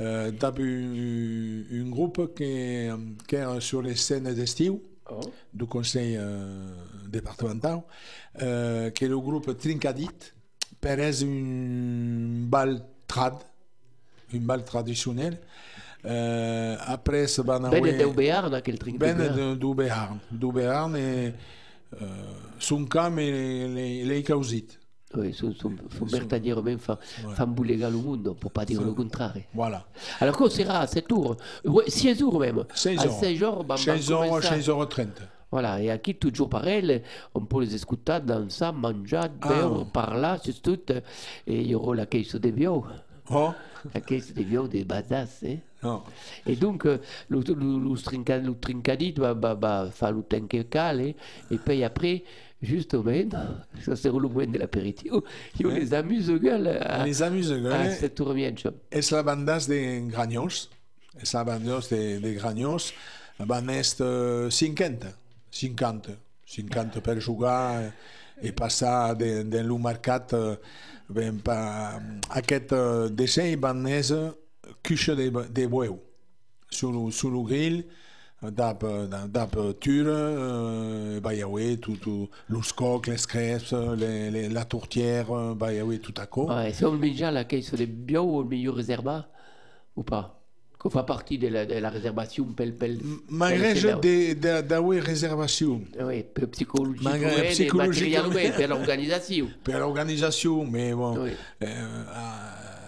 euh, 0.00 0.30
un, 0.58 1.84
un 1.86 1.90
groupe 1.90 2.34
qui, 2.36 2.88
qui 3.26 3.36
est 3.36 3.60
sur 3.60 3.82
les 3.82 3.96
scènes 3.96 4.32
d'estiu 4.34 4.80
Oh. 5.10 5.20
du 5.52 5.66
conseil 5.66 6.16
euh, 6.18 6.74
départemental, 7.10 7.82
euh, 8.40 8.88
qui 8.88 9.04
est 9.04 9.08
le 9.08 9.18
groupe 9.18 9.54
Trincadit, 9.58 10.32
per 10.80 10.98
és 10.98 11.22
un 11.22 12.46
bal 12.48 12.80
trad, 13.06 13.34
un 14.32 14.38
bal 14.40 14.64
traditionnel. 14.64 15.38
Euh, 16.06 16.76
après, 16.86 17.26
van 17.44 17.60
Ben 17.68 17.82
away- 17.82 17.98
de 17.98 18.06
Béarn, 18.06 18.54
aquel 18.54 18.78
trinc 18.78 18.98
ben 18.98 19.14
de 19.14 19.22
Béarn. 19.24 19.36
de- 19.36 19.54
du 19.56 19.74
Béarn. 19.74 20.18
Du 20.32 20.50
Béarn 20.52 20.96
et 20.96 21.34
euh, 22.00 22.06
sun 22.58 22.86
cam 22.88 23.18
e 23.18 23.22
le, 23.22 24.04
le, 24.04 24.22
causit. 24.22 24.78
Oui, 25.14 25.32
sono, 25.32 25.52
sono, 25.52 25.76
sono 25.88 26.10
vertadièrement 26.10 26.98
famboulégal 27.34 27.94
au 27.94 28.00
monde, 28.00 28.34
pour 28.34 28.50
pas 28.50 28.64
dire 28.64 28.82
le 28.82 28.92
contraire. 28.92 29.46
Voilà. 29.52 29.86
Alors 30.18 30.36
qu'on 30.36 30.50
sera 30.50 30.84
7 30.88 31.08
jours, 31.08 31.36
6 31.86 32.18
jours 32.18 32.40
même. 32.40 32.64
16 32.74 33.00
jours. 33.00 33.20
16 33.20 33.38
jours, 33.38 33.64
16 33.76 34.06
jours, 34.08 34.42
16 34.42 34.64
jours 34.64 34.88
30. 34.88 35.22
Voilà, 35.52 35.80
et 35.80 35.88
à 35.88 35.98
qui 35.98 36.16
toujours 36.16 36.48
pareil, 36.48 37.00
on 37.32 37.44
peut 37.44 37.60
les 37.60 37.76
écouter 37.76 38.18
dans 38.26 38.50
ça, 38.50 38.72
manger, 38.72 39.20
ah. 39.40 39.48
beurre, 39.48 39.86
par 39.92 40.16
là, 40.16 40.36
c'est 40.42 40.60
tout, 40.60 40.80
et 41.46 41.60
il 41.60 41.68
y 41.68 41.76
aura 41.76 41.94
la 41.94 42.06
caisse 42.06 42.34
de 42.34 42.50
bio. 42.50 42.84
Oh. 43.28 43.54
Perché 43.90 44.20
scriviamo 44.20 44.66
dei 44.66 44.84
badass, 44.84 45.42
hein. 45.42 45.60
oh. 45.80 45.88
No. 45.88 46.04
E 46.42 46.56
dunque 46.56 46.90
euh, 46.90 47.00
lo, 47.28 47.42
lo, 47.46 47.78
lo, 47.78 47.94
strinca, 47.94 48.36
lo 48.38 48.56
trincadito 48.58 49.22
va, 49.22 49.34
bah, 49.34 49.48
va, 49.48 49.54
bah, 49.54 49.84
bah, 49.84 49.90
fa 49.90 50.08
lo 50.08 50.24
tencale 50.24 51.08
e 51.48 51.54
hein. 51.54 51.60
poi 51.62 51.84
après, 51.84 52.24
justement, 52.60 53.30
ça 53.80 53.94
c'est 53.94 54.10
le 54.10 54.28
point 54.28 54.46
de 54.46 54.58
l'apéritif, 54.58 55.12
on 55.64 55.68
les 55.68 55.92
amuse 55.92 56.30
gueule. 56.30 56.80
Hein. 56.82 57.00
On 57.00 57.04
les 57.04 57.22
amuse 57.22 57.52
gueule. 57.52 57.72
À 57.72 57.90
cette 57.90 58.14
tourmente. 58.14 58.66
Es 58.90 59.10
la 59.10 59.22
bandas 59.22 59.66
de 59.68 60.08
Graños, 60.08 60.70
es 61.20 61.32
la 61.32 61.44
bandas 61.44 61.88
de, 61.90 62.18
de 62.18 62.32
Graños, 62.32 62.94
van 63.38 63.68
est 63.68 64.02
50, 64.50 65.14
50, 65.50 66.12
50 66.46 67.00
per 67.02 67.20
jugar. 67.20 67.82
Eh. 67.82 67.92
Et 68.44 68.52
passar 68.52 69.16
de, 69.16 69.42
de 69.42 69.58
l'mercat 69.58 70.26
eh, 70.32 70.56
ben, 71.08 71.38
pa, 71.40 71.98
aquest 72.36 72.72
eh, 72.76 73.08
desseny 73.10 73.56
van 73.56 73.86
eh, 73.88 74.12
cuixa 74.84 75.14
de, 75.16 75.30
de 75.30 75.66
bueu 75.66 75.96
sur, 76.68 76.92
sur 77.12 77.30
le 77.30 77.42
grill 77.48 77.84
d'app 78.44 78.84
ture 79.80 80.06
euh, 80.08 81.20
bah, 81.20 81.34
yaoué, 81.34 81.78
tout, 81.78 82.28
les 83.06 83.16
crêpes, 83.26 83.74
les, 83.96 84.50
la 84.50 84.64
tourtière, 84.66 85.54
bah, 85.54 85.72
tout 86.02 86.14
à 86.18 86.26
coup. 86.26 86.46
Ouais, 86.48 86.70
c'est 86.74 86.84
obligé 86.84 87.24
la 87.30 87.44
caisse 87.44 87.72
des 87.72 87.86
bio 87.86 88.22
ou 88.22 88.42
le 88.42 88.48
milieu 88.48 88.74
ou 89.96 90.02
pas? 90.02 90.43
Qu'on 90.84 90.90
fait 90.90 91.06
partie 91.06 91.38
de 91.38 91.48
la, 91.48 91.64
de 91.64 91.76
la 91.76 91.88
réservation 91.88 92.44
pel 92.44 92.74
pel. 92.74 92.98
M'agrège 93.30 93.84
pel- 93.86 94.00
de, 94.00 94.34
de, 94.34 94.60
d'avoir 94.60 95.02
réservation 95.02 95.80
Oui, 95.98 96.22
per 96.34 96.46
psychologie, 96.48 97.02
Malgré 97.02 97.48
psychologiquement. 97.48 98.28
per 98.54 98.66
l'organisation. 98.66 99.48
per 99.64 99.78
l'organisation, 99.78 100.66
mais 100.66 100.92
bon, 100.92 101.16
Oui. 101.24 101.30
ah, 101.62 102.63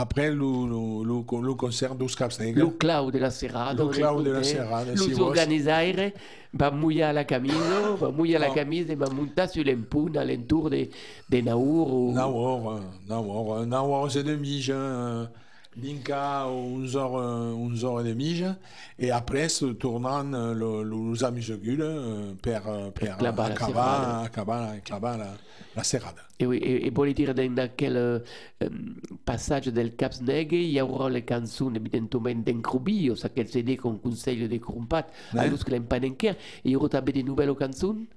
Après, 0.00 0.30
le, 0.30 1.54
concert 1.54 1.96
dos 1.96 2.06
Capsnegers. 2.06 2.52
Le 2.52 2.68
Claude 2.68 3.16
la 3.16 3.30
Serrada. 3.30 3.82
Le 3.82 3.90
Claude 3.90 4.24
de 4.24 4.30
la 4.30 4.44
Serrada. 4.44 4.92
Los 4.92 5.08
si 5.08 5.20
organizaires 5.20 6.12
vont 6.54 6.72
mouiller 6.72 7.10
la 7.12 7.24
camise, 7.24 7.52
vont 7.98 8.12
mouiller 8.12 8.38
la 8.38 8.50
camise 8.50 8.88
et 8.90 8.94
vont 8.94 9.12
monter 9.12 9.48
sur 9.48 9.64
l'empune 9.64 10.16
à 10.16 10.24
l'entour 10.24 10.70
de, 10.70 10.88
de 11.28 11.40
Naour. 11.40 11.92
Ou... 11.92 12.12
Naour, 12.12 12.72
hein. 12.72 12.80
Naour, 13.08 13.56
hein. 13.56 13.66
Naour, 13.66 14.10
c'est 14.10 14.22
demi, 14.22 14.62
je... 14.62 14.72
Hein. 14.72 15.28
Linka 15.80 16.46
11h, 16.46 16.96
11h30 17.54 18.54
et 18.98 19.10
après 19.10 19.48
se 19.48 19.66
tournant 19.66 20.32
euh, 20.32 20.52
le, 20.54 20.82
le, 20.82 21.08
los 21.08 21.24
amuse-gules 21.24 22.36
per, 22.42 22.62
per, 22.94 23.16
per 23.16 23.22
la 23.22 23.28
acaba, 23.44 24.22
acaba, 24.22 24.70
acaba 24.70 25.16
la, 25.16 25.28
la 25.76 25.84
serrada. 25.84 26.22
Et 26.40 26.46
oui, 26.46 26.58
et, 26.58 26.86
et 26.86 26.90
vuol 26.90 27.12
dire 27.14 27.34
dans, 27.34 27.54
dans 27.54 27.70
quel 27.76 27.96
euh, 27.96 28.18
euh, 28.62 28.68
passage 29.24 29.66
del 29.66 29.94
Cap 29.94 30.12
Sneg 30.12 30.52
il 30.52 30.70
y 30.70 30.80
aura 30.80 31.10
les 31.10 31.22
canzoni 31.22 31.76
evidentemente 31.76 32.50
in 32.50 32.60
Crubio, 32.60 33.14
sa 33.14 33.28
quel 33.28 33.48
CD 33.48 33.76
con 33.76 33.98
consiglio 34.00 34.46
de 34.48 34.58
Crumpat, 34.58 35.08
eh? 35.34 35.38
allus 35.38 35.64
che 35.64 35.70
l'impanenquer, 35.70 36.32
e 36.32 36.36
il 36.64 36.70
y 36.72 36.74
aura 36.74 36.88
també 36.88 37.12
de 37.12 37.22
nouvelles 37.22 37.56
canzoni 37.56 38.08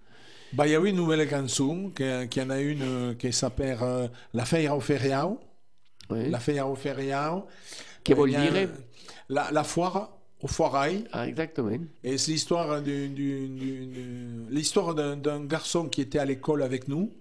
Bah, 0.53 0.67
il 0.67 0.73
y 0.73 0.75
a 0.75 0.81
oui 0.81 0.89
une 0.89 0.97
nouvelle 0.97 1.29
chanson, 1.29 1.91
qu'il 1.95 2.05
y 2.05 2.41
en 2.41 2.49
a 2.49 2.59
une 2.59 2.81
euh, 2.81 3.13
qui 3.13 3.31
s'appelle 3.31 3.77
La 4.33 4.43
Feira 4.43 4.75
au 4.75 4.81
Feriao. 4.81 5.39
Oui. 6.11 6.29
La 6.29 6.39
Feira 6.39 6.67
au 6.67 6.75
Feriao. 6.75 7.47
Che 8.03 8.13
vuol 8.13 8.31
y 8.31 8.35
a, 8.35 8.49
dire? 8.49 8.69
La, 9.29 9.49
la 9.51 9.63
foire 9.63 10.09
au 10.41 10.47
foirail. 10.47 11.05
Ah, 11.11 11.27
exactement. 11.27 11.77
Et 12.03 12.17
c'est 12.17 12.31
l'histoire 12.31 12.81
l'histoire 14.49 14.95
d'un 14.95 15.45
garçon 15.45 15.87
qui 15.87 16.01
était 16.01 16.19
à 16.19 16.25
l'école 16.25 16.63
avec 16.63 16.87
nous, 16.87 17.11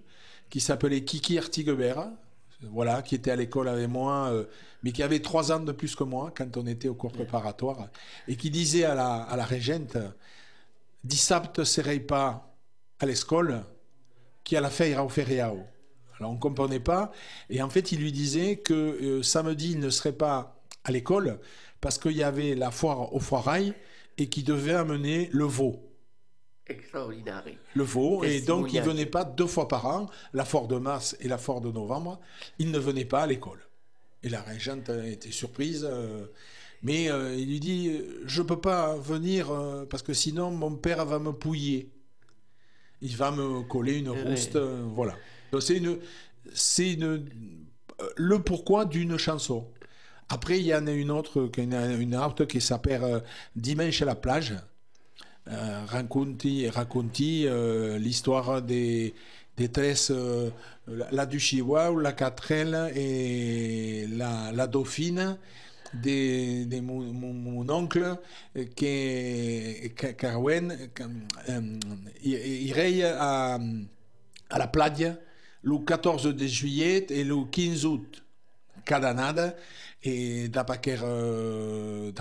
qui 0.49 0.59
s'appelait 0.59 1.03
Kiki 1.03 1.37
Artiguebert, 1.37 2.09
voilà, 2.63 3.01
qui 3.01 3.15
était 3.15 3.31
à 3.31 3.35
l'école 3.35 3.69
avec 3.69 3.87
moi, 3.87 4.29
euh, 4.31 4.45
mais 4.83 4.91
qui 4.91 5.03
avait 5.03 5.19
trois 5.19 5.51
ans 5.51 5.59
de 5.59 5.71
plus 5.71 5.95
que 5.95 6.03
moi 6.03 6.31
quand 6.35 6.57
on 6.57 6.65
était 6.67 6.87
au 6.87 6.95
cours 6.95 7.11
préparatoire, 7.11 7.89
et 8.27 8.35
qui 8.35 8.49
disait 8.49 8.85
à 8.85 8.95
la, 8.95 9.23
à 9.23 9.35
la 9.35 9.45
régente, 9.45 9.97
dissabte 11.03 11.63
serai 11.63 11.99
pas 11.99 12.55
à 12.99 13.05
l'école, 13.05 13.63
qui 14.43 14.57
a 14.57 14.61
la 14.61 14.69
feira 14.69 15.03
au 15.03 15.09
feriao. 15.09 15.59
Alors 16.21 16.31
on 16.31 16.35
ne 16.35 16.39
comprenait 16.39 16.79
pas, 16.79 17.11
et 17.49 17.63
en 17.63 17.69
fait 17.69 17.91
il 17.91 17.99
lui 17.99 18.11
disait 18.11 18.57
que 18.57 18.73
euh, 18.73 19.23
samedi 19.23 19.71
il 19.71 19.79
ne 19.79 19.89
serait 19.89 20.13
pas 20.13 20.61
à 20.83 20.91
l'école 20.91 21.39
parce 21.81 21.97
qu'il 21.97 22.11
y 22.11 22.21
avait 22.21 22.53
la 22.53 22.69
foire 22.69 23.11
au 23.13 23.19
foirail 23.19 23.73
et 24.19 24.29
qui 24.29 24.43
devait 24.43 24.75
amener 24.75 25.29
le 25.33 25.45
veau. 25.45 25.81
Extraordinaire. 26.67 27.43
Le 27.73 27.83
veau, 27.83 28.23
et 28.23 28.41
donc 28.41 28.67
il 28.67 28.73
Testimonial. 28.73 28.83
venait 28.85 29.05
pas 29.07 29.23
deux 29.25 29.47
fois 29.47 29.67
par 29.67 29.87
an, 29.87 30.09
la 30.33 30.45
foire 30.45 30.67
de 30.67 30.77
mars 30.77 31.17
et 31.19 31.27
la 31.27 31.39
foire 31.39 31.59
de 31.59 31.71
novembre, 31.71 32.21
il 32.59 32.69
ne 32.69 32.77
venait 32.77 33.03
pas 33.05 33.23
à 33.23 33.27
l'école. 33.27 33.59
Et 34.21 34.29
la 34.29 34.41
régente 34.43 34.89
était 34.89 35.31
surprise, 35.31 35.87
euh, 35.89 36.27
mais 36.83 37.09
euh, 37.09 37.35
il 37.35 37.49
lui 37.49 37.59
dit 37.59 37.99
Je 38.25 38.43
peux 38.43 38.61
pas 38.61 38.95
venir 38.97 39.49
euh, 39.49 39.85
parce 39.89 40.03
que 40.03 40.13
sinon 40.13 40.51
mon 40.51 40.75
père 40.75 41.03
va 41.05 41.17
me 41.17 41.31
pouiller. 41.31 41.91
Il 43.01 43.17
va 43.17 43.31
me 43.31 43.63
coller 43.63 43.97
une 43.97 44.11
rouste, 44.11 44.57
voilà. 44.57 45.17
C'est 45.59 45.77
une, 45.77 45.97
c'est 46.53 46.93
une, 46.93 47.03
euh, 47.03 47.19
le 48.15 48.39
pourquoi 48.39 48.85
d'une 48.85 49.17
chanson. 49.17 49.67
Après, 50.29 50.59
il 50.59 50.65
y 50.65 50.73
en 50.75 50.87
a 50.87 50.91
une 50.91 51.11
autre, 51.11 51.49
une, 51.57 52.15
autre 52.15 52.45
qui 52.45 52.61
s'appelle 52.61 53.03
euh, 53.03 53.19
Dimanche 53.55 54.01
à 54.01 54.05
la 54.05 54.15
plage. 54.15 54.55
Euh, 55.47 55.85
racconti 55.87 57.47
euh, 57.47 57.97
l'histoire 57.97 58.61
des, 58.61 59.13
des 59.57 59.69
tresses, 59.69 60.11
la, 60.87 61.25
du 61.25 61.39
Chihuahua, 61.39 62.01
la 62.01 62.13
Quatrelle 62.13 62.91
et 62.95 64.07
la, 64.07 64.51
la 64.53 64.67
Dauphine, 64.67 65.37
de, 65.93 66.79
mon, 66.79 67.69
oncle, 67.69 68.17
Ca- 68.55 70.13
Carwen, 70.13 70.77
irait 72.23 73.03
à, 73.03 73.59
à 74.49 74.57
la 74.59 74.67
plage 74.67 75.11
le 75.63 75.77
14 75.77 76.23
de 76.35 76.47
juillet 76.47 77.05
et 77.09 77.23
le 77.23 77.43
15 77.45 77.85
août. 77.85 78.23
Cada 78.85 79.09
annada 79.09 79.55
e 80.03 80.47
d'apaquer 80.47 80.97
euh, 81.03 82.11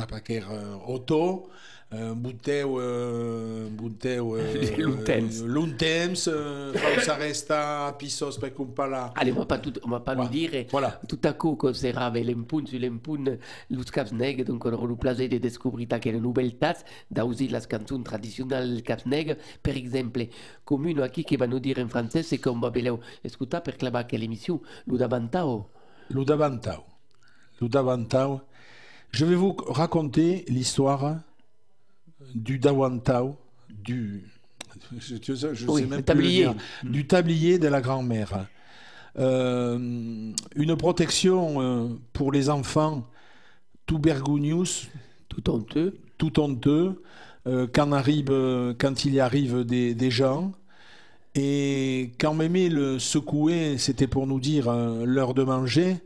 auto 0.86 1.48
buteu 1.92 3.68
buteu 3.70 4.38
L'untemps. 4.78 5.44
l'untemps 5.46 6.28
euh, 6.28 6.72
pausa 6.72 7.14
resta 7.16 7.86
a 7.88 7.92
pisos 7.94 8.38
per 8.38 8.52
compara 8.54 9.12
Allez, 9.16 9.32
on 9.32 9.40
va 9.40 9.46
pas, 9.46 9.58
tout, 9.58 9.72
on 9.84 9.88
va 9.90 10.00
pas 10.00 10.14
Voilà. 10.14 10.28
nous 10.30 10.32
dire. 10.32 10.66
Voilà. 10.70 11.00
Tout 11.08 11.18
à 11.24 11.32
coup, 11.32 11.56
quand 11.56 11.74
c'est 11.74 11.90
rave 11.90 12.18
l'empun 12.18 12.64
sur 12.64 12.78
l'empun, 12.78 13.36
los 13.70 13.84
caps 13.84 14.12
nègres, 14.12 14.44
donc 14.44 14.64
on 14.64 14.72
aura 14.72 14.86
le 14.86 14.94
plaisir 14.96 15.28
de 15.28 15.38
découvrir 15.38 15.88
quelle 16.00 16.20
nouvelle 16.20 16.56
tasse, 16.56 16.84
d'user 17.10 17.48
las 17.48 17.66
cançons 17.66 18.02
traditionnelles 18.04 18.70
del 18.74 18.82
caps 18.82 19.06
nègres. 19.06 19.36
Per 19.62 19.76
exemple, 19.76 20.26
comme 20.64 20.86
une 20.86 21.08
qui 21.10 21.24
qui 21.24 21.36
va 21.36 21.46
nous 21.48 21.58
dire 21.60 21.78
en 21.80 21.88
français, 21.88 22.22
c'est 22.22 22.38
qu'on 22.38 22.58
va 22.60 22.70
beleu 22.70 22.98
écouter 23.24 23.58
per 23.64 23.76
clavar 23.76 24.06
quelle 24.06 24.22
émission, 24.22 24.60
lo 24.86 24.96
davantao. 24.96 25.66
lo 26.10 26.24
davantau 26.24 26.82
lo 27.60 27.68
davantau 27.68 28.40
je 29.12 29.24
vais 29.24 29.34
vous 29.36 29.54
raconter 29.68 30.44
l'histoire 30.48 31.20
du 32.34 32.58
davantau 32.58 33.36
du 33.68 34.24
je, 34.98 35.16
je- 35.22 35.54
je 35.54 35.66
sais 35.66 35.86
même 35.86 35.88
plus 35.88 35.96
le 35.96 36.02
tablier. 36.02 36.42
dire. 36.44 36.54
du 36.84 37.06
tablier 37.06 37.58
de 37.58 37.68
la 37.68 37.80
grand-mère 37.80 38.46
Euh, 39.18 39.76
une 40.54 40.76
protection 40.76 41.60
euh, 41.60 41.88
pour 42.12 42.30
les 42.30 42.48
enfants 42.48 43.04
tubergunius 43.86 44.88
Tout 45.28 45.50
honteux. 45.50 45.98
tout 46.16 46.38
honteux 46.40 47.02
euh, 47.48 47.66
quand, 47.72 47.90
arrive, 47.92 48.30
quand 48.78 49.04
il 49.04 49.14
y 49.14 49.20
arrive 49.20 49.64
des, 49.64 49.94
des 49.96 50.10
gens. 50.12 50.52
Et 51.34 52.12
quand 52.20 52.34
Mémé 52.34 52.68
le 52.68 52.98
secouait, 53.00 53.78
c'était 53.78 54.06
pour 54.06 54.26
nous 54.28 54.38
dire 54.40 54.70
l'heure 55.04 55.34
de 55.34 55.42
manger. 55.42 55.96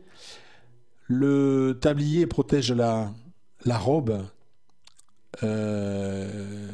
Le 1.07 1.77
tablier 1.79 2.25
protège 2.25 2.71
la, 2.71 3.11
la 3.65 3.77
robe. 3.77 4.23
Euh, 5.43 6.69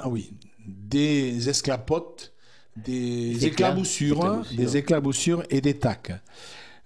ah 0.00 0.08
oui, 0.08 0.32
des 0.66 1.48
esclapotes, 1.48 2.32
des 2.76 3.44
éclaboussures, 3.44 4.16
éclaboussures. 4.16 4.56
des 4.56 4.76
éclaboussures 4.76 5.42
et 5.50 5.60
des 5.60 5.78
tacs, 5.78 6.12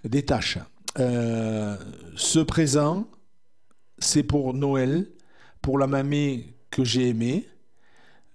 des 0.03 0.23
taches. 0.23 0.59
Euh, 0.99 1.77
ce 2.15 2.39
présent, 2.39 3.07
c'est 3.97 4.23
pour 4.23 4.53
Noël, 4.53 5.07
pour 5.61 5.77
la 5.77 5.87
mamie 5.87 6.53
que 6.69 6.83
j'ai 6.83 7.09
aimée. 7.09 7.47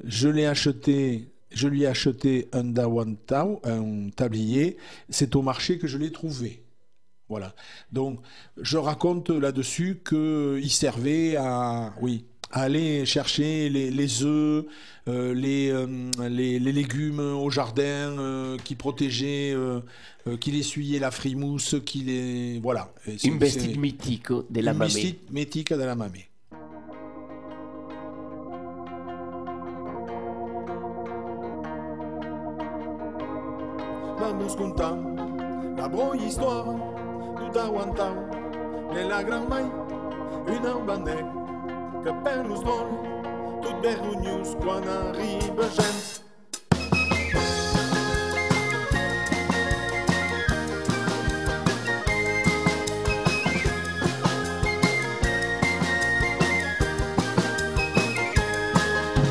Je 0.04 0.28
l'ai 0.28 0.46
acheté, 0.46 1.32
je 1.50 1.68
lui 1.68 1.82
ai 1.82 1.86
acheté 1.86 2.48
un 2.52 2.64
dawantao, 2.64 3.60
un 3.64 4.10
tablier. 4.10 4.76
C'est 5.08 5.36
au 5.36 5.42
marché 5.42 5.78
que 5.78 5.86
je 5.86 5.98
l'ai 5.98 6.12
trouvé. 6.12 6.64
Voilà. 7.28 7.54
Donc, 7.92 8.20
je 8.60 8.76
raconte 8.76 9.30
là-dessus 9.30 10.02
qu'il 10.04 10.70
servait 10.70 11.36
à, 11.36 11.94
oui, 12.00 12.26
aller 12.50 13.04
chercher 13.06 13.68
les, 13.68 13.90
les 13.90 14.22
œufs, 14.24 14.64
euh, 15.08 15.34
les, 15.34 15.70
euh, 15.70 15.86
les, 16.28 16.58
les 16.58 16.72
légumes 16.72 17.20
au 17.20 17.50
jardin, 17.50 17.82
euh, 18.18 18.56
qui 18.64 18.74
protégeaient, 18.74 19.52
euh, 19.54 19.80
euh, 20.26 20.36
qui 20.36 20.58
essuyaient 20.58 20.98
la 20.98 21.10
frimousse, 21.10 21.76
qui 21.84 22.00
les, 22.00 22.60
voilà. 22.62 22.92
Un 23.06 23.38
vestit 23.38 23.60
c'est- 23.60 23.76
mythique 23.76 24.28
de 24.50 24.60
la 24.60 24.72
un 24.72 24.74
mamie. 24.74 24.92
vestit 24.92 25.18
mythique 25.30 25.72
de 25.72 25.82
la 25.84 25.94
mamie. 25.94 26.26
Vamos 34.18 34.54
contar 34.56 34.96
la 35.76 35.88
boa 35.88 36.16
história 36.16 36.72
do 37.38 37.50
Tauantau 37.52 38.14
de 38.94 39.08
la 39.08 39.22
Gran 39.22 39.48
Mai, 39.48 39.64
una 40.46 40.74
que 42.02 42.12
perd 42.24 42.46
los 42.48 42.62
vol, 42.64 42.88
tot 43.62 43.82
vergonyós 43.82 44.56
quan 44.62 44.82
arriba 44.88 45.64
gent. 45.76 46.22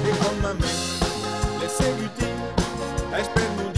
Et 0.05 0.15
comme 0.21 0.41
ma 0.41 0.53
mère, 0.53 0.69
laissez 1.59 1.91
lutter, 1.99 2.33
espère 3.17 3.51
nous 3.57 3.69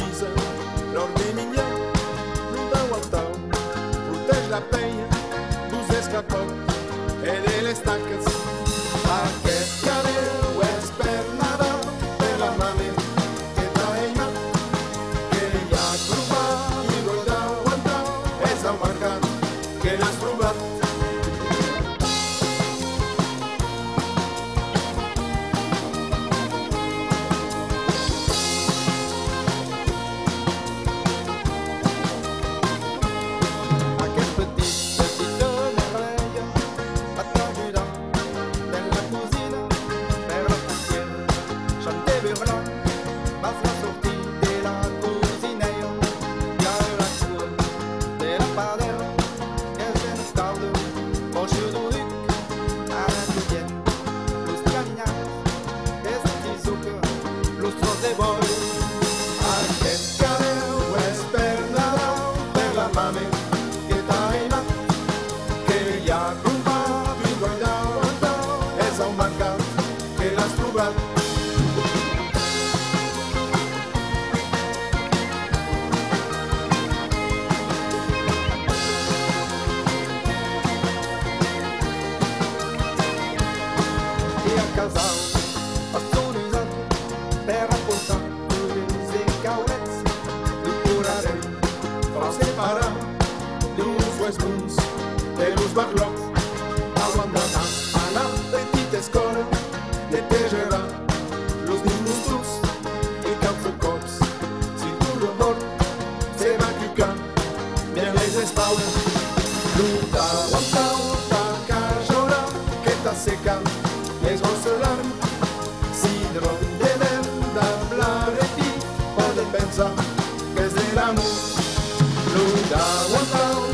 que 121.01 121.09
és 121.09 122.69
de 122.69 122.85
l'amor. 123.11 123.70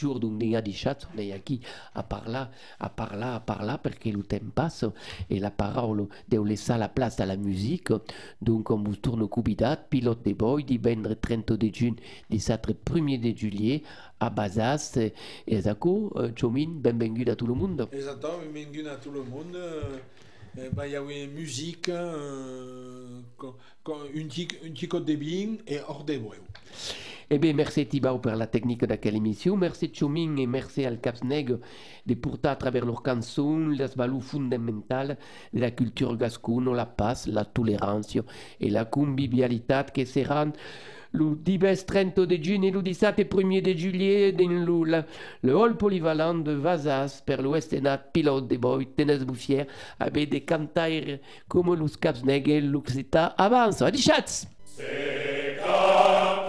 Comment 0.00 0.14
dire. 0.14 0.20
Toujours 0.20 0.20
d'un 0.20 0.38
dia 0.38 0.60
di 0.62 0.72
chat, 0.72 0.98
on 1.14 1.18
est 1.18 1.38
qui 1.44 1.60
à 1.94 2.02
parler, 2.02 2.44
à 2.78 2.88
parler, 2.88 3.24
à 3.24 3.40
parler, 3.40 3.74
perché 3.82 4.12
le 4.12 4.22
temps 4.22 4.38
passe 4.54 4.84
et 5.28 5.38
la 5.38 5.50
parole 5.50 6.06
deu 6.28 6.42
laisser 6.44 6.76
la 6.78 6.88
place 6.88 7.20
à 7.20 7.26
la 7.26 7.36
musique. 7.36 7.92
Donc 8.40 8.70
on 8.70 8.82
vous 8.82 8.96
tourne 8.96 9.28
cubidat, 9.28 9.76
pilote 9.76 10.22
des 10.22 10.34
boys, 10.34 10.62
di 10.62 10.78
vendre 10.78 11.14
30 11.14 11.52
de 11.52 11.70
juin, 11.72 11.94
17 12.30 12.68
1er 12.84 13.20
de 13.20 13.36
juillet, 13.36 13.82
à 14.20 14.30
Bazas. 14.30 14.98
Euh, 14.98 16.30
Chomin, 16.36 16.68
benvenue 16.68 17.28
à 17.28 17.36
tout 17.36 17.46
le 17.46 17.54
monde. 17.54 17.88
Exactement, 17.92 18.38
benvingut 18.52 18.86
a 18.88 18.96
tout 18.96 19.10
le 19.10 19.22
monde. 19.22 19.56
Eh, 20.58 20.68
va 20.74 20.86
y 20.88 20.96
avoir 20.96 21.12
musique, 21.32 21.88
euh, 21.88 23.20
co- 23.36 23.56
co- 23.84 23.94
un 24.14 24.26
petit 24.26 24.48
un 24.66 24.70
petit 24.70 24.88
code 24.88 25.04
de 25.04 25.12
et 25.66 25.80
hors 25.88 26.04
des 26.04 26.18
bruits. 26.18 26.38
Eh 27.32 27.38
bien, 27.38 27.52
merci 27.52 27.86
Tibau 27.86 28.18
pour 28.18 28.32
la 28.32 28.48
technique 28.48 28.84
d'aquella 28.84 29.18
émission. 29.18 29.56
Merci 29.56 29.92
Chomin 29.94 30.36
et 30.36 30.48
merci 30.48 30.84
al 30.84 31.00
Capsneg 31.00 31.56
de 32.04 32.14
porter 32.14 32.48
à 32.48 32.56
travers 32.56 32.84
leurs 32.84 33.02
chansons 33.06 33.68
les 33.68 33.86
valeurs 33.94 34.22
fondamentales 34.22 35.16
de 35.52 35.60
la 35.60 35.70
culture 35.70 36.16
gascone, 36.16 36.74
la 36.74 36.86
paix, 36.86 37.14
la 37.28 37.44
tolérance 37.44 38.16
et 38.60 38.68
la 38.70 38.84
convivialité 38.84 39.80
qui 39.94 40.04
seran 40.06 40.50
le 41.12 41.34
10 41.36 41.86
30 41.86 42.20
de 42.20 42.42
juin 42.42 42.62
et 42.62 42.70
le 42.70 42.82
17 42.82 43.18
1er 43.30 43.62
de 43.62 43.72
juillet 43.76 44.32
dans 44.32 44.48
le, 44.48 45.04
le 45.42 45.56
hall 45.56 45.76
polyvalent 45.76 46.34
de 46.34 46.52
Vazas 46.52 47.22
per 47.24 47.42
l'ouest 47.42 47.72
enat 47.74 47.98
pilote 48.12 48.48
de 48.48 48.56
boy 48.56 48.86
Tenes 48.96 49.24
Bouffière 49.24 49.66
avec 49.98 50.30
des 50.30 50.42
cantaires 50.42 51.18
comme 51.48 51.74
los 51.74 51.96
Capsneg 52.00 52.48
et 52.48 52.60
l'Occita 52.60 53.26
avance. 53.38 53.82
Adis 53.82 54.02
chats! 54.02 54.46
Seca 54.64 56.46